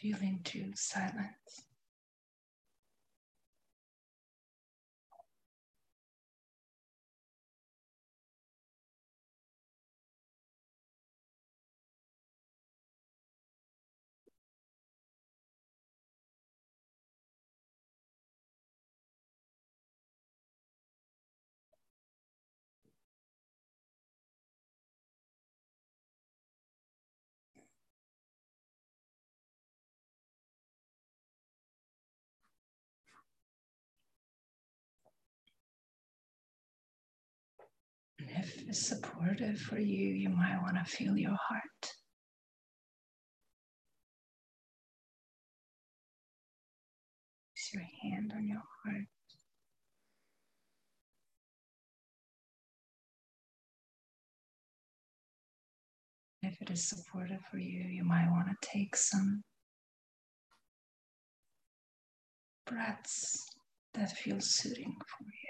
Feeling 0.00 0.40
to 0.44 0.72
silence. 0.74 1.67
It's 38.68 38.86
supportive 38.86 39.58
for 39.58 39.78
you, 39.78 40.08
you 40.08 40.28
might 40.28 40.60
want 40.60 40.76
to 40.76 40.84
feel 40.84 41.16
your 41.16 41.30
heart. 41.30 41.92
Place 47.54 47.70
your 47.72 47.82
hand 48.02 48.32
on 48.36 48.46
your 48.46 48.62
heart. 48.84 49.06
If 56.42 56.60
it 56.60 56.70
is 56.70 56.88
supportive 56.88 57.40
for 57.50 57.58
you, 57.58 57.84
you 57.84 58.04
might 58.04 58.30
want 58.30 58.48
to 58.48 58.68
take 58.68 58.96
some 58.96 59.42
breaths 62.66 63.46
that 63.94 64.12
feel 64.12 64.40
soothing 64.40 64.94
for 64.98 65.24
you. 65.24 65.47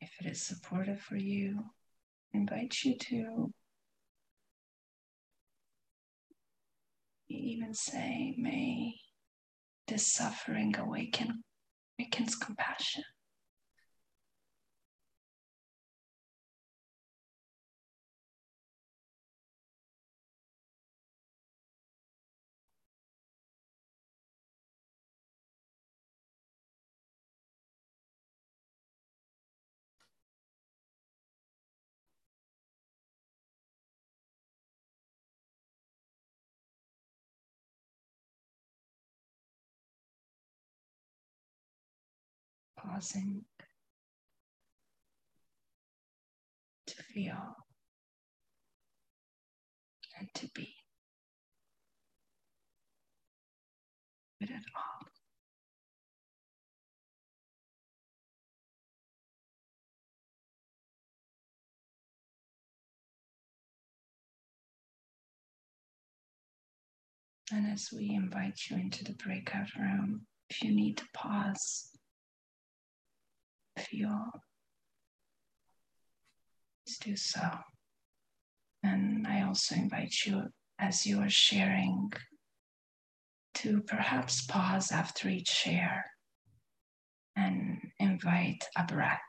If 0.00 0.10
it 0.20 0.26
is 0.26 0.42
supportive 0.42 1.00
for 1.00 1.16
you, 1.16 1.64
I 2.34 2.38
invite 2.38 2.84
you 2.84 2.96
to 2.96 3.52
even 7.28 7.74
say, 7.74 8.34
may 8.36 8.94
this 9.86 10.06
suffering 10.12 10.76
awaken, 10.76 11.42
awakens 11.98 12.34
compassion. 12.34 13.04
Pausing 43.00 43.42
to 46.86 47.02
feel 47.14 47.56
and 50.18 50.28
to 50.34 50.46
be 50.54 50.74
with 54.38 54.50
it 54.50 54.56
all. 54.76 55.06
And 67.52 67.72
as 67.72 67.88
we 67.92 68.10
invite 68.10 68.60
you 68.70 68.76
into 68.76 69.04
the 69.04 69.14
breakout 69.14 69.74
room, 69.78 70.26
if 70.50 70.62
you 70.62 70.72
need 70.72 70.98
to 70.98 71.04
pause, 71.14 71.89
feel, 73.80 74.30
please 76.86 76.98
do 76.98 77.16
so. 77.16 77.48
And 78.82 79.26
I 79.26 79.42
also 79.42 79.74
invite 79.74 80.14
you, 80.24 80.44
as 80.78 81.06
you 81.06 81.20
are 81.20 81.30
sharing, 81.30 82.12
to 83.54 83.82
perhaps 83.82 84.46
pause 84.46 84.90
after 84.92 85.28
each 85.28 85.48
share 85.48 86.06
and 87.36 87.78
invite 87.98 88.64
a 88.76 88.84
breath. 88.84 89.20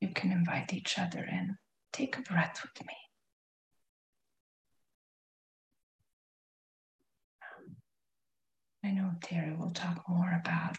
You 0.00 0.08
can 0.14 0.32
invite 0.32 0.72
each 0.72 0.98
other 0.98 1.24
in. 1.24 1.56
Take 1.92 2.18
a 2.18 2.22
breath 2.22 2.60
with 2.62 2.86
me. 2.86 2.94
I 8.84 8.90
know 8.90 9.12
Terry 9.22 9.56
will 9.56 9.70
talk 9.70 10.04
more 10.06 10.38
about 10.44 10.76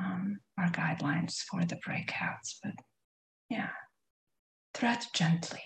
um, 0.00 0.40
our 0.58 0.68
guidelines 0.70 1.36
for 1.36 1.64
the 1.64 1.76
breakouts, 1.76 2.56
but 2.60 2.72
yeah, 3.48 3.68
thread 4.74 4.98
gently, 5.14 5.62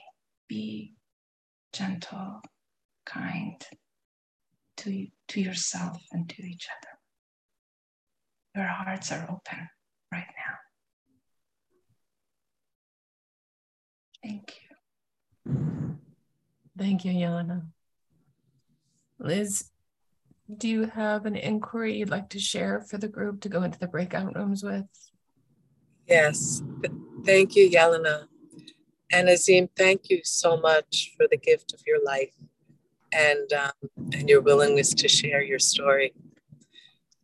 be 0.49 0.97
gentle, 1.73 2.43
kind 3.07 3.65
to, 4.77 5.07
to 5.29 5.41
yourself 5.41 6.03
and 6.13 6.29
to 6.29 6.43
each 6.43 6.69
other. 6.79 6.91
Your 8.55 8.67
hearts 8.67 9.11
are 9.11 9.23
open 9.23 9.69
right 10.13 10.27
now. 10.27 10.59
Thank 14.23 14.53
you. 14.61 15.99
Thank 16.77 17.07
you, 17.07 17.13
Yana. 17.13 17.63
Liz, 19.19 19.71
do 20.57 20.69
you 20.69 20.87
have 20.87 21.27
an 21.27 21.37
inquiry 21.37 21.97
you'd 21.97 22.11
like 22.11 22.31
to 22.31 22.39
share 22.39 22.81
for 22.81 22.97
the 22.97 23.09
group 23.09 23.41
to 23.43 23.49
go 23.49 23.63
into 23.63 23.79
the 23.79 23.87
breakout 23.87 24.35
rooms 24.35 24.63
with? 24.63 24.87
Yes. 26.07 26.63
Thank 27.25 27.55
you, 27.55 27.69
Yelena. 27.69 28.27
And 29.13 29.29
Azim, 29.29 29.69
thank 29.77 30.09
you 30.09 30.21
so 30.25 30.59
much 30.59 31.13
for 31.17 31.27
the 31.31 31.37
gift 31.37 31.75
of 31.75 31.83
your 31.87 32.03
life 32.03 32.35
and, 33.13 33.53
um, 33.53 33.91
and 34.13 34.29
your 34.29 34.41
willingness 34.41 34.95
to 34.95 35.09
share 35.09 35.43
your 35.43 35.59
story. 35.59 36.15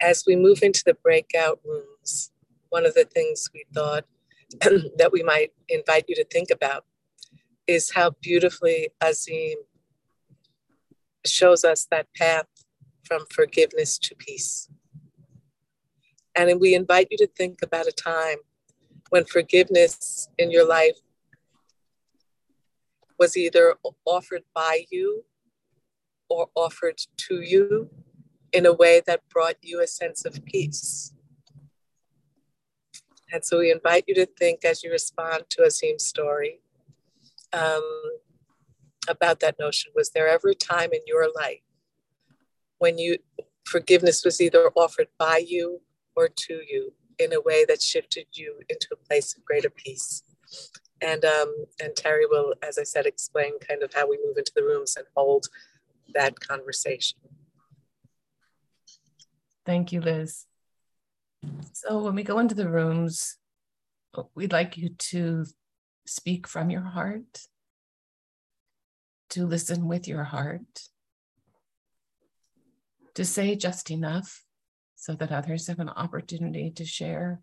As 0.00 0.24
we 0.26 0.36
move 0.36 0.62
into 0.62 0.82
the 0.84 0.94
breakout 0.94 1.60
rooms, 1.64 2.30
one 2.68 2.84
of 2.84 2.94
the 2.94 3.04
things 3.04 3.48
we 3.54 3.64
thought 3.72 4.04
that 4.60 5.10
we 5.12 5.22
might 5.22 5.52
invite 5.68 6.04
you 6.08 6.14
to 6.16 6.24
think 6.24 6.50
about 6.50 6.84
is 7.66 7.92
how 7.92 8.10
beautifully 8.20 8.88
Azim 9.00 9.56
shows 11.24 11.64
us 11.64 11.86
that 11.90 12.06
path 12.14 12.46
from 13.04 13.24
forgiveness 13.30 13.98
to 13.98 14.14
peace. 14.14 14.68
And 16.34 16.60
we 16.60 16.74
invite 16.74 17.08
you 17.10 17.18
to 17.18 17.26
think 17.26 17.60
about 17.62 17.86
a 17.86 17.92
time 17.92 18.38
when 19.10 19.24
forgiveness 19.24 20.28
in 20.38 20.50
your 20.50 20.66
life 20.66 20.96
was 23.18 23.36
either 23.36 23.76
offered 24.04 24.42
by 24.54 24.84
you 24.90 25.24
or 26.28 26.48
offered 26.56 26.98
to 27.16 27.40
you 27.42 27.90
in 28.52 28.66
a 28.66 28.72
way 28.72 29.00
that 29.06 29.28
brought 29.28 29.56
you 29.62 29.80
a 29.80 29.86
sense 29.86 30.24
of 30.24 30.44
peace. 30.44 31.12
And 33.32 33.44
so 33.44 33.58
we 33.58 33.70
invite 33.70 34.04
you 34.06 34.14
to 34.16 34.26
think 34.26 34.64
as 34.64 34.82
you 34.82 34.90
respond 34.90 35.44
to 35.50 35.62
Azim's 35.64 36.06
story 36.06 36.60
um, 37.52 37.82
about 39.08 39.40
that 39.40 39.56
notion. 39.58 39.92
Was 39.94 40.10
there 40.10 40.28
ever 40.28 40.50
a 40.50 40.54
time 40.54 40.90
in 40.92 41.00
your 41.06 41.28
life 41.34 41.60
when 42.78 42.98
you 42.98 43.16
forgiveness 43.66 44.24
was 44.24 44.40
either 44.40 44.70
offered 44.76 45.08
by 45.18 45.38
you 45.38 45.80
or 46.16 46.28
to 46.28 46.60
you 46.68 46.92
in 47.18 47.32
a 47.32 47.40
way 47.40 47.64
that 47.64 47.82
shifted 47.82 48.26
you 48.32 48.60
into 48.68 48.88
a 48.92 49.08
place 49.08 49.36
of 49.36 49.44
greater 49.44 49.70
peace. 49.70 50.22
And 51.00 51.24
um, 51.24 51.66
and 51.82 51.94
Terry 51.96 52.26
will, 52.26 52.54
as 52.66 52.78
I 52.78 52.84
said, 52.84 53.06
explain 53.06 53.58
kind 53.58 53.82
of 53.82 53.92
how 53.92 54.08
we 54.08 54.18
move 54.24 54.36
into 54.36 54.52
the 54.54 54.62
rooms 54.62 54.96
and 54.96 55.06
hold 55.16 55.46
that 56.14 56.40
conversation. 56.40 57.18
Thank 59.66 59.92
you, 59.92 60.00
Liz. 60.00 60.44
So 61.72 62.02
when 62.02 62.14
we 62.14 62.22
go 62.22 62.38
into 62.38 62.54
the 62.54 62.68
rooms, 62.68 63.36
we'd 64.34 64.52
like 64.52 64.76
you 64.76 64.90
to 64.90 65.46
speak 66.06 66.46
from 66.46 66.70
your 66.70 66.82
heart, 66.82 67.46
to 69.30 69.46
listen 69.46 69.88
with 69.88 70.06
your 70.06 70.24
heart, 70.24 70.88
to 73.14 73.24
say 73.24 73.54
just 73.54 73.90
enough 73.90 74.42
so 74.96 75.14
that 75.14 75.32
others 75.32 75.66
have 75.66 75.80
an 75.80 75.88
opportunity 75.88 76.70
to 76.70 76.84
share. 76.84 77.40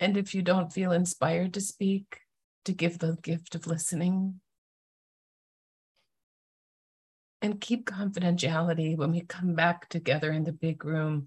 And 0.00 0.16
if 0.16 0.34
you 0.34 0.42
don't 0.42 0.72
feel 0.72 0.92
inspired 0.92 1.54
to 1.54 1.60
speak, 1.60 2.20
to 2.64 2.72
give 2.72 2.98
the 2.98 3.16
gift 3.22 3.54
of 3.54 3.66
listening. 3.66 4.40
And 7.42 7.60
keep 7.60 7.86
confidentiality 7.86 8.96
when 8.96 9.10
we 9.10 9.22
come 9.22 9.54
back 9.54 9.88
together 9.88 10.30
in 10.30 10.44
the 10.44 10.52
big 10.52 10.84
room. 10.84 11.26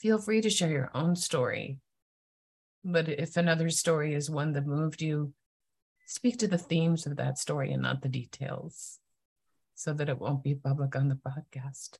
Feel 0.00 0.18
free 0.18 0.40
to 0.40 0.50
share 0.50 0.70
your 0.70 0.90
own 0.94 1.16
story. 1.16 1.78
But 2.84 3.08
if 3.08 3.36
another 3.36 3.70
story 3.70 4.14
is 4.14 4.30
one 4.30 4.52
that 4.52 4.66
moved 4.66 5.02
you, 5.02 5.32
speak 6.06 6.38
to 6.38 6.48
the 6.48 6.58
themes 6.58 7.06
of 7.06 7.16
that 7.16 7.38
story 7.38 7.72
and 7.72 7.82
not 7.82 8.02
the 8.02 8.08
details 8.08 8.99
so 9.80 9.94
that 9.94 10.10
it 10.10 10.18
won't 10.18 10.44
be 10.44 10.54
public 10.54 10.94
on 10.94 11.08
the 11.08 11.14
podcast. 11.14 11.96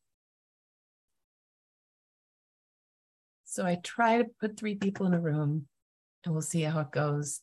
So 3.44 3.64
I 3.64 3.76
try 3.76 4.18
to 4.18 4.28
put 4.38 4.58
three 4.58 4.74
people 4.74 5.06
in 5.06 5.14
a 5.14 5.18
room 5.18 5.66
and 6.22 6.34
we'll 6.34 6.42
see 6.42 6.60
how 6.60 6.80
it 6.80 6.90
goes. 6.90 7.40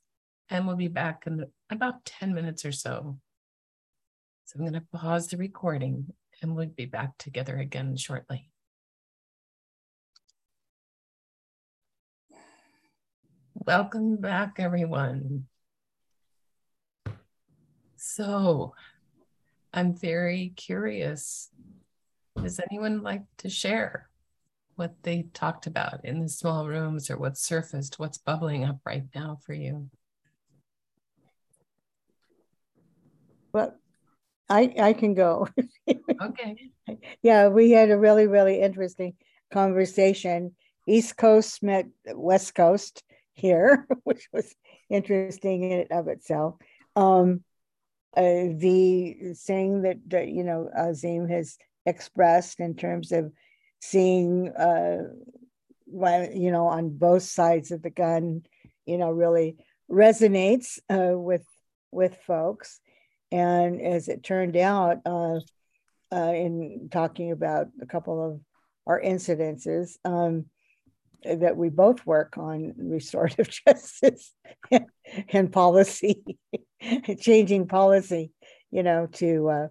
And 0.51 0.67
we'll 0.67 0.75
be 0.75 0.89
back 0.89 1.23
in 1.25 1.43
about 1.71 2.05
10 2.05 2.35
minutes 2.35 2.65
or 2.65 2.71
so. 2.71 3.17
So 4.45 4.59
I'm 4.59 4.61
going 4.61 4.73
to 4.73 4.85
pause 4.93 5.27
the 5.27 5.37
recording 5.37 6.13
and 6.43 6.55
we'll 6.55 6.67
be 6.67 6.85
back 6.85 7.17
together 7.17 7.57
again 7.57 7.97
shortly. 7.97 8.51
Welcome 13.55 14.17
back, 14.17 14.57
everyone. 14.59 15.47
So 17.95 18.75
I'm 19.77 19.93
very 19.93 20.53
curious. 20.55 21.51
Does 22.35 22.59
anyone 22.59 23.03
like 23.03 23.21
to 23.37 23.47
share 23.47 24.09
what 24.75 24.95
they 25.03 25.27
talked 25.35 25.67
about 25.67 26.03
in 26.03 26.19
the 26.19 26.29
small 26.29 26.67
rooms 26.67 27.11
or 27.11 27.17
what 27.17 27.37
surfaced, 27.37 27.99
what's 27.99 28.17
bubbling 28.17 28.65
up 28.65 28.79
right 28.87 29.03
now 29.13 29.37
for 29.45 29.53
you? 29.53 29.87
Well, 33.53 33.75
I 34.49 34.73
I 34.81 34.93
can 34.93 35.13
go. 35.13 35.47
okay. 35.87 36.71
Yeah, 37.21 37.49
we 37.49 37.69
had 37.69 37.91
a 37.91 37.99
really 37.99 38.25
really 38.25 38.59
interesting 38.59 39.13
conversation. 39.51 40.55
East 40.87 41.17
Coast 41.17 41.61
met 41.61 41.85
West 42.15 42.55
Coast 42.55 43.03
here, 43.33 43.85
which 44.05 44.27
was 44.33 44.55
interesting 44.89 45.69
in 45.69 45.79
and 45.81 45.91
of 45.91 46.07
itself. 46.07 46.55
Um, 46.95 47.43
uh, 48.15 48.55
the 48.57 49.35
thing 49.35 49.81
that, 49.83 49.97
that 50.07 50.29
you 50.29 50.43
know 50.43 50.69
Azim 50.75 51.27
has 51.27 51.57
expressed 51.85 52.59
in 52.59 52.75
terms 52.75 53.11
of 53.11 53.31
seeing 53.81 54.49
uh, 54.49 55.03
you 55.87 56.51
know 56.51 56.67
on 56.67 56.97
both 56.97 57.23
sides 57.23 57.71
of 57.71 57.81
the 57.81 57.89
gun, 57.89 58.43
you 58.85 58.97
know, 58.97 59.11
really 59.11 59.57
resonates 59.89 60.79
uh, 60.89 61.17
with 61.17 61.45
with 61.91 62.17
folks. 62.25 62.79
And 63.31 63.81
as 63.81 64.07
it 64.07 64.23
turned 64.23 64.55
out, 64.55 64.99
uh, 65.05 65.39
uh, 66.11 66.31
in 66.33 66.87
talking 66.91 67.31
about 67.31 67.67
a 67.81 67.85
couple 67.85 68.25
of 68.25 68.39
our 68.85 69.01
incidences, 69.01 69.97
um, 70.05 70.45
that 71.23 71.57
we 71.57 71.69
both 71.69 72.05
work 72.05 72.37
on 72.37 72.73
restorative 72.77 73.49
justice 73.67 74.33
and, 74.71 74.85
and 75.29 75.51
policy, 75.51 76.23
changing 77.19 77.67
policy, 77.67 78.31
you 78.71 78.83
know, 78.83 79.07
to 79.13 79.49
uh, 79.49 79.67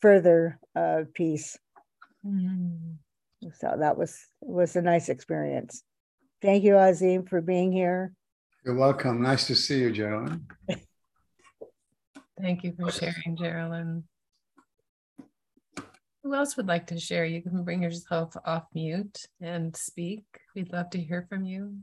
further 0.00 0.58
uh, 0.76 1.02
peace. 1.14 1.58
Mm. 2.26 2.96
So 3.54 3.74
that 3.78 3.96
was 3.96 4.18
was 4.40 4.76
a 4.76 4.82
nice 4.82 5.08
experience. 5.08 5.82
Thank 6.42 6.64
you, 6.64 6.76
Azim, 6.76 7.24
for 7.24 7.40
being 7.40 7.72
here. 7.72 8.12
You're 8.64 8.74
welcome. 8.74 9.22
Nice 9.22 9.46
to 9.46 9.54
see 9.54 9.80
you, 9.80 9.90
Geraldine. 9.90 10.46
Thank 12.40 12.64
you 12.64 12.74
for 12.78 12.90
sharing, 12.90 13.36
Geraldine. 13.36 14.04
Who 16.22 16.34
else 16.34 16.56
would 16.56 16.66
like 16.66 16.86
to 16.88 17.00
share? 17.00 17.24
You 17.24 17.40
can 17.42 17.64
bring 17.64 17.82
yourself 17.82 18.36
off 18.44 18.64
mute 18.74 19.26
and 19.40 19.74
speak. 19.74 20.24
We'd 20.54 20.72
love 20.72 20.90
to 20.90 21.00
hear 21.00 21.26
from 21.28 21.44
you. 21.44 21.76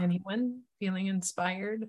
Anyone 0.00 0.62
feeling 0.78 1.06
inspired? 1.06 1.88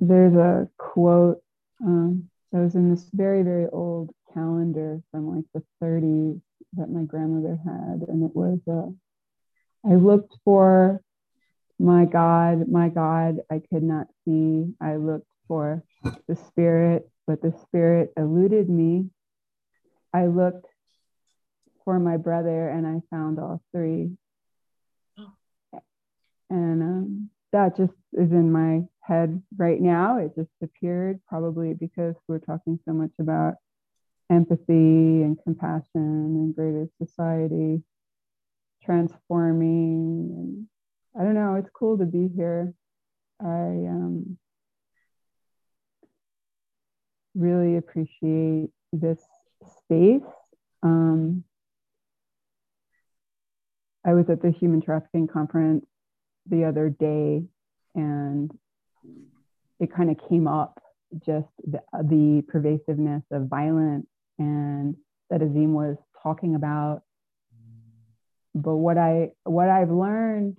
there's 0.00 0.34
a 0.34 0.68
quote 0.78 1.42
um, 1.84 2.28
that 2.52 2.58
was 2.58 2.74
in 2.74 2.90
this 2.90 3.06
very, 3.12 3.42
very 3.42 3.66
old 3.70 4.10
calendar 4.34 5.00
from 5.10 5.34
like 5.34 5.44
the 5.54 5.62
30s 5.82 6.40
that 6.74 6.90
my 6.90 7.02
grandmother 7.02 7.58
had. 7.64 8.08
And 8.08 8.24
it 8.24 8.34
was, 8.34 8.58
uh, 8.70 8.90
I 9.90 9.94
looked 9.96 10.36
for 10.44 11.00
my 11.78 12.04
God, 12.04 12.68
my 12.68 12.90
God, 12.90 13.38
I 13.50 13.62
could 13.70 13.82
not 13.82 14.06
see. 14.24 14.74
I 14.80 14.96
looked 14.96 15.30
for 15.48 15.82
the 16.28 16.36
spirit, 16.48 17.08
but 17.26 17.40
the 17.40 17.54
spirit 17.62 18.12
eluded 18.16 18.68
me. 18.68 19.08
I 20.12 20.26
looked 20.26 20.66
for 21.84 21.98
my 21.98 22.18
brother 22.18 22.68
and 22.68 22.86
I 22.86 23.00
found 23.10 23.38
all 23.38 23.62
three. 23.72 24.10
And 26.50 26.82
um, 26.82 27.30
that 27.52 27.76
just 27.76 27.92
is 28.12 28.30
in 28.32 28.52
my 28.52 28.82
head 29.00 29.42
right 29.56 29.80
now. 29.80 30.18
It 30.18 30.34
just 30.36 30.50
appeared 30.62 31.20
probably 31.28 31.74
because 31.74 32.14
we're 32.28 32.40
talking 32.40 32.78
so 32.84 32.92
much 32.92 33.12
about 33.18 33.54
empathy 34.30 35.22
and 35.22 35.36
compassion 35.42 35.86
and 35.94 36.54
greater 36.54 36.88
society 37.02 37.82
transforming 38.84 40.32
and 40.36 40.66
I 41.18 41.24
don't 41.24 41.34
know, 41.34 41.56
it's 41.56 41.70
cool 41.74 41.98
to 41.98 42.04
be 42.04 42.28
here. 42.36 42.72
I 43.40 43.44
um, 43.44 44.38
really 47.34 47.76
appreciate 47.76 48.70
this 48.92 49.18
space. 49.78 50.22
Um, 50.84 51.42
I 54.06 54.14
was 54.14 54.30
at 54.30 54.40
the 54.40 54.52
Human 54.52 54.80
Trafficking 54.80 55.26
Conference 55.26 55.84
the 56.46 56.64
other 56.64 56.88
day 56.88 57.42
and 57.94 58.50
it 59.80 59.92
kind 59.92 60.10
of 60.10 60.28
came 60.28 60.46
up 60.46 60.80
just 61.26 61.48
the, 61.66 61.80
the 62.04 62.44
pervasiveness 62.48 63.24
of 63.32 63.48
violence 63.48 64.06
and 64.40 64.96
that 65.28 65.42
Azim 65.42 65.74
was 65.74 65.96
talking 66.22 66.56
about. 66.56 67.02
But 68.54 68.76
what 68.76 68.98
I 68.98 69.30
what 69.44 69.68
I've 69.68 69.90
learned, 69.90 70.56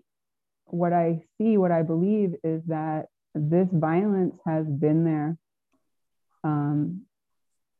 what 0.66 0.94
I 0.94 1.24
see, 1.38 1.58
what 1.58 1.72
I 1.72 1.82
believe 1.82 2.36
is 2.44 2.64
that 2.68 3.08
this 3.36 3.68
violence 3.72 4.38
has 4.46 4.66
been 4.66 5.04
there. 5.04 5.38
Um, 6.44 7.02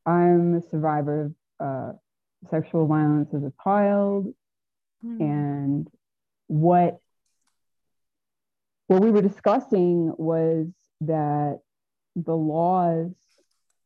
I'm 0.06 0.56
a 0.56 0.62
survivor 0.62 1.32
of 1.60 1.66
uh, 1.66 1.92
sexual 2.50 2.88
violence 2.88 3.34
as 3.34 3.44
a 3.44 3.54
child, 3.64 4.34
mm. 5.06 5.22
and 5.22 5.88
what 6.48 7.00
what 8.88 9.02
we 9.02 9.12
were 9.12 9.22
discussing 9.22 10.14
was 10.18 10.68
that 11.02 11.60
the 12.16 12.36
laws 12.36 13.14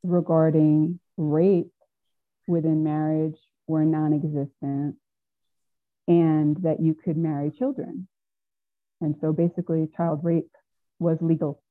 regarding 0.02 1.00
rape 1.18 1.75
within 2.48 2.84
marriage 2.84 3.38
were 3.68 3.86
non 3.86 4.14
existent 4.14 4.96
and 6.08 6.58
that 6.64 6.80
you 6.80 6.94
could 6.94 7.18
marry 7.18 7.52
children. 7.52 8.08
And 9.02 9.16
so 9.20 9.34
basically, 9.34 9.88
child 9.96 10.22
rape 10.24 10.52
was 11.00 11.18
legal. 11.22 11.62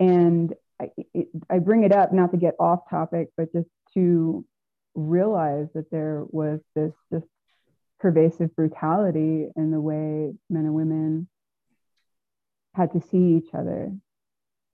And 0.00 0.54
I, 0.80 0.90
it, 1.14 1.28
I 1.50 1.58
bring 1.58 1.84
it 1.84 1.92
up 1.92 2.12
not 2.12 2.30
to 2.32 2.36
get 2.36 2.54
off 2.58 2.88
topic, 2.88 3.28
but 3.36 3.52
just 3.52 3.68
to 3.94 4.44
realize 4.94 5.68
that 5.74 5.90
there 5.90 6.24
was 6.28 6.60
this 6.74 6.92
just 7.12 7.26
pervasive 8.00 8.54
brutality 8.56 9.48
in 9.54 9.70
the 9.70 9.80
way 9.80 10.32
men 10.50 10.64
and 10.64 10.74
women 10.74 11.28
had 12.74 12.92
to 12.92 13.00
see 13.00 13.36
each 13.36 13.54
other. 13.54 13.92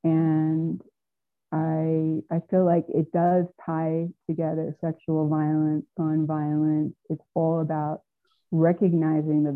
And 0.04 0.82
I 1.52 2.20
I 2.30 2.40
feel 2.50 2.64
like 2.64 2.84
it 2.88 3.10
does 3.12 3.46
tie 3.64 4.08
together 4.28 4.76
sexual 4.80 5.28
violence, 5.28 5.86
gun 5.96 6.26
violence. 6.26 6.94
It's 7.08 7.24
all 7.34 7.60
about 7.60 8.02
recognizing 8.50 9.44
the 9.44 9.52